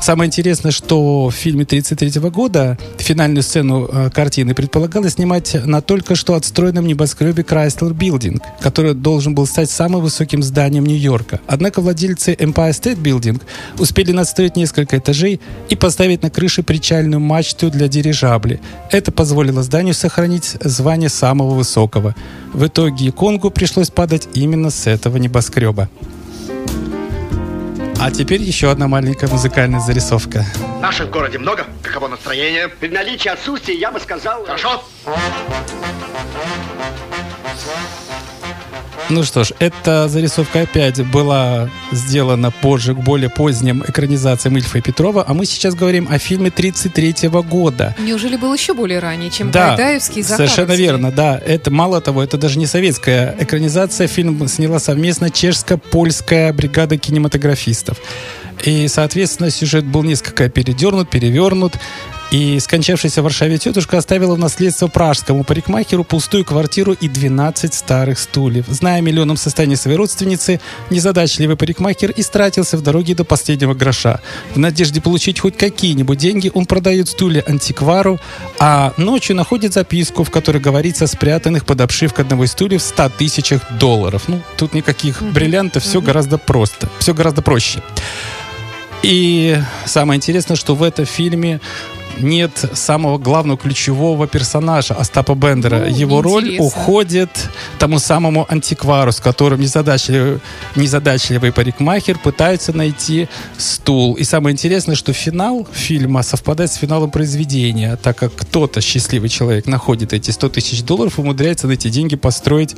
[0.00, 6.14] Самое интересное, что в фильме 1933 года финальную сцену э, картины предполагалось снимать на только
[6.14, 11.40] что отстроенном небоскребе Chrysler Building, который должен был стать самым высоким зданием Нью-Йорка.
[11.46, 13.40] Однако владельцы Empire State Building
[13.78, 15.40] успели надстроить несколько этажей
[15.70, 18.60] и поставить на крыше причальную мачту для дирижабли.
[18.90, 22.14] Это позволило зданию сохранить звание самого высокого.
[22.52, 25.88] В итоге Конгу пришлось падать именно с этого небоскреба.
[27.98, 30.44] А теперь еще одна маленькая музыкальная зарисовка.
[30.80, 31.66] Наших в городе много.
[31.82, 32.68] Каково настроение?
[32.68, 34.44] При наличии отсутствия я бы сказал...
[34.44, 34.84] Хорошо.
[39.08, 44.80] Ну что ж, эта зарисовка опять была сделана позже, к более поздним экранизациям Ильфа и
[44.80, 47.94] Петрова, а мы сейчас говорим о фильме 1933 года.
[48.00, 51.40] Неужели был еще более ранее, чем Да, Гайдаевский и совершенно верно, да.
[51.44, 54.08] Это мало того, это даже не советская экранизация.
[54.08, 57.98] Фильм сняла совместно чешско-польская бригада кинематографистов.
[58.64, 61.74] И, соответственно, сюжет был несколько передернут, перевернут.
[62.30, 68.18] И скончавшаяся в Варшаве тетушка оставила в наследство пражскому парикмахеру пустую квартиру и 12 старых
[68.18, 68.66] стульев.
[68.68, 70.60] Зная о миллионном состоянии своей родственницы,
[70.90, 74.20] незадачливый парикмахер истратился в дороге до последнего гроша.
[74.54, 78.18] В надежде получить хоть какие-нибудь деньги, он продает стулья антиквару,
[78.58, 83.10] а ночью находит записку, в которой говорится о спрятанных под обшивкой одного из стульев 100
[83.10, 84.24] тысячах долларов.
[84.26, 87.82] Ну, тут никаких бриллиантов, все гораздо просто, все гораздо проще.
[89.06, 91.60] И самое интересное, что в этом фильме
[92.18, 95.86] нет самого главного ключевого персонажа Остапа Бендера.
[95.88, 97.30] Ну, Его роль уходит
[97.78, 100.40] тому самому антиквару, с которым незадачливый,
[100.74, 103.28] незадачливый парикмахер пытается найти
[103.58, 104.14] стул.
[104.14, 109.66] И самое интересное, что финал фильма совпадает с финалом произведения, так как кто-то, счастливый человек,
[109.66, 112.74] находит эти 100 тысяч долларов и умудряется на эти деньги построить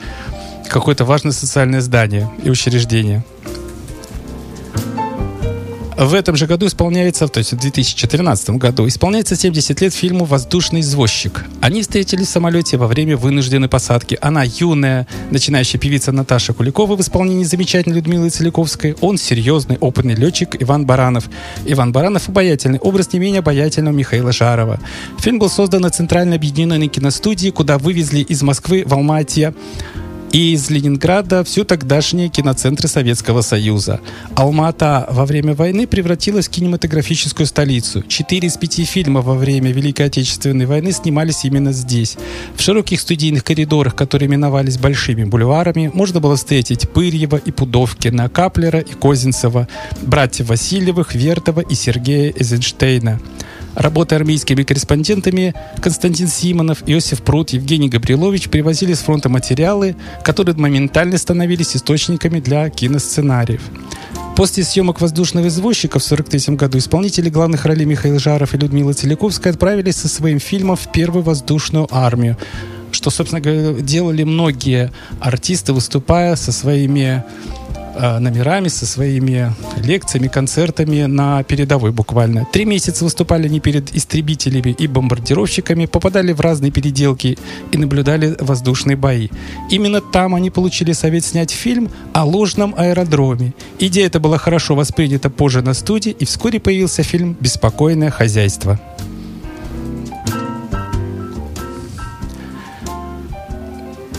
[0.68, 3.24] какое-то важное социальное здание и учреждение.
[5.99, 10.79] В этом же году исполняется, то есть в 2014 году, исполняется 70 лет фильму «Воздушный
[10.81, 11.45] извозчик».
[11.61, 14.17] Они встретились в самолете во время вынужденной посадки.
[14.21, 18.95] Она юная, начинающая певица Наташа Куликова в исполнении замечательной Людмилы Целиковской.
[19.01, 21.25] Он серьезный, опытный летчик Иван Баранов.
[21.67, 24.79] Иван Баранов обаятельный, образ не менее обаятельного Михаила Жарова.
[25.19, 29.53] Фильм был создан на Центральной объединенной киностудии, куда вывезли из Москвы в Алмате
[30.33, 34.01] и из Ленинграда всю тогдашние киноцентры Советского Союза.
[34.35, 38.03] Алма-Ата во время войны превратилась в кинематографическую столицу.
[38.03, 42.16] Четыре из пяти фильмов во время Великой Отечественной войны снимались именно здесь.
[42.57, 48.81] В широких студийных коридорах, которые именовались большими бульварами, можно было встретить Пырьева и Пудовкина, Каплера
[48.81, 49.68] и Козинцева,
[50.03, 53.20] братьев Васильевых, Вертова и Сергея Эйзенштейна.
[53.79, 61.16] Работая армейскими корреспондентами, Константин Симонов, Иосиф Прут, Евгений Габрилович привозили с фронта материалы, которые моментально
[61.16, 63.62] становились источниками для киносценариев.
[64.35, 69.53] После съемок «Воздушного извозчика» в 1943 году исполнители главных ролей Михаил Жаров и Людмила Целиковская
[69.53, 72.37] отправились со своим фильмом в первую воздушную армию,
[72.91, 77.22] что, собственно говоря, делали многие артисты, выступая со своими
[77.99, 82.47] номерами, со своими лекциями, концертами на передовой буквально.
[82.53, 87.39] Три месяца выступали они перед истребителями и бомбардировщиками, попадали в разные переделки
[87.73, 89.29] и наблюдали воздушные бои.
[89.71, 93.55] Именно там они получили совет снять фильм о ложном аэродроме.
[93.79, 98.81] Идея эта была хорошо воспринята позже на студии, и вскоре появился фильм «Беспокойное хозяйство».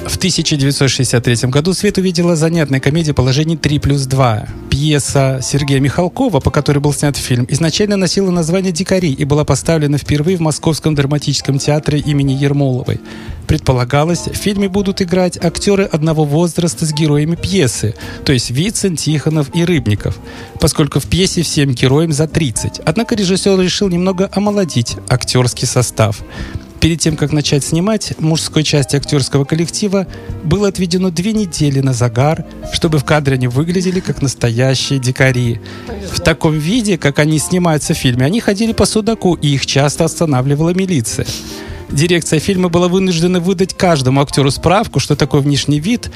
[0.09, 4.49] В 1963 году свет увидела занятная комедия «Положение 3 плюс 2».
[4.71, 9.99] Пьеса Сергея Михалкова, по которой был снят фильм, изначально носила название «Дикари» и была поставлена
[9.99, 12.99] впервые в Московском драматическом театре имени Ермоловой.
[13.45, 17.95] Предполагалось, в фильме будут играть актеры одного возраста с героями пьесы,
[18.25, 20.17] то есть Вицин, Тихонов и Рыбников,
[20.59, 22.81] поскольку в пьесе всем героям за 30.
[22.83, 26.21] Однако режиссер решил немного омолодить актерский состав.
[26.81, 30.07] Перед тем, как начать снимать, мужской части актерского коллектива
[30.45, 35.59] было отведено две недели на загар, чтобы в кадре они выглядели как настоящие дикари.
[36.11, 40.05] В таком виде, как они снимаются в фильме, они ходили по судаку, и их часто
[40.05, 41.27] останавливала милиция.
[41.91, 46.09] Дирекция фильма была вынуждена выдать каждому актеру справку, что такой внешний вид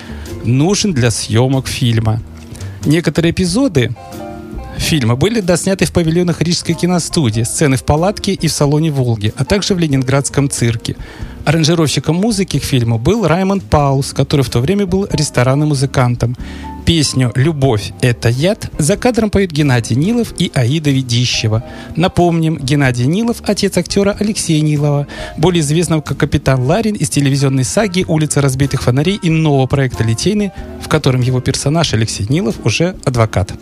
[0.45, 2.22] нужен для съемок фильма.
[2.86, 3.93] Некоторые эпизоды
[4.78, 9.45] фильма были досняты в павильонах Рижской киностудии, сцены в палатке и в салоне «Волги», а
[9.45, 10.95] также в Ленинградском цирке.
[11.45, 16.38] Аранжировщиком музыки к фильму был Раймонд Паулс, который в то время был ресторанным музыкантом.
[16.86, 21.63] Песню «Любовь– это яд» за кадром поют Геннадий Нилов и Аида Ведищева.
[21.95, 25.07] Напомним, Геннадий Нилов– отец актера Алексея Нилова,
[25.38, 30.51] более известного как капитан Ларин из телевизионной саги «Улица разбитых фонарей» и нового проекта «Литейный»,
[30.82, 33.53] в котором его персонаж Алексей Нилов уже адвокат.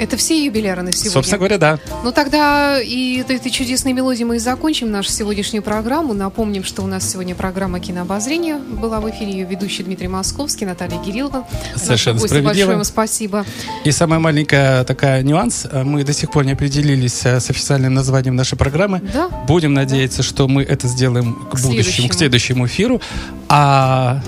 [0.00, 1.10] Это все юбиляры на сегодня?
[1.10, 1.78] Собственно говоря, да.
[2.02, 6.14] Ну тогда и этой чудесной мелодией мы и закончим нашу сегодняшнюю программу.
[6.14, 9.32] Напомним, что у нас сегодня программа «Кинообозрение» была в эфире.
[9.32, 11.46] Ее ведущий Дмитрий Московский, Наталья Кириллова.
[11.76, 12.48] Совершенно справедливо.
[12.48, 13.44] Большое вам спасибо.
[13.84, 15.66] И самая маленькая такая нюанс.
[15.70, 19.02] Мы до сих пор не определились э, с официальным названием нашей программы.
[19.12, 19.28] Да.
[19.46, 22.08] Будем надеяться, что мы это сделаем к, будущему, следующему.
[22.08, 23.02] к следующему эфиру.
[23.50, 24.22] А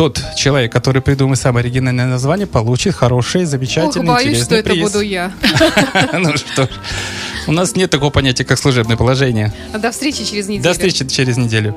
[0.00, 4.70] тот человек, который придумает самое оригинальное название, получит хороший, Ох, замечательный, боюсь, что интересный это
[4.70, 4.82] приз.
[4.82, 5.30] буду я.
[6.14, 6.68] Ну что ж,
[7.46, 9.52] у нас нет такого понятия, как служебное положение.
[9.74, 10.64] До встречи через неделю.
[10.64, 11.76] До встречи через неделю.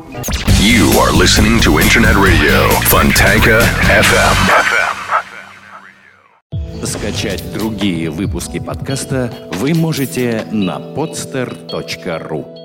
[0.62, 4.38] You are listening to Internet Radio Fontanka FM.
[6.86, 12.63] Скачать другие выпуски подкаста вы можете на podster.ru.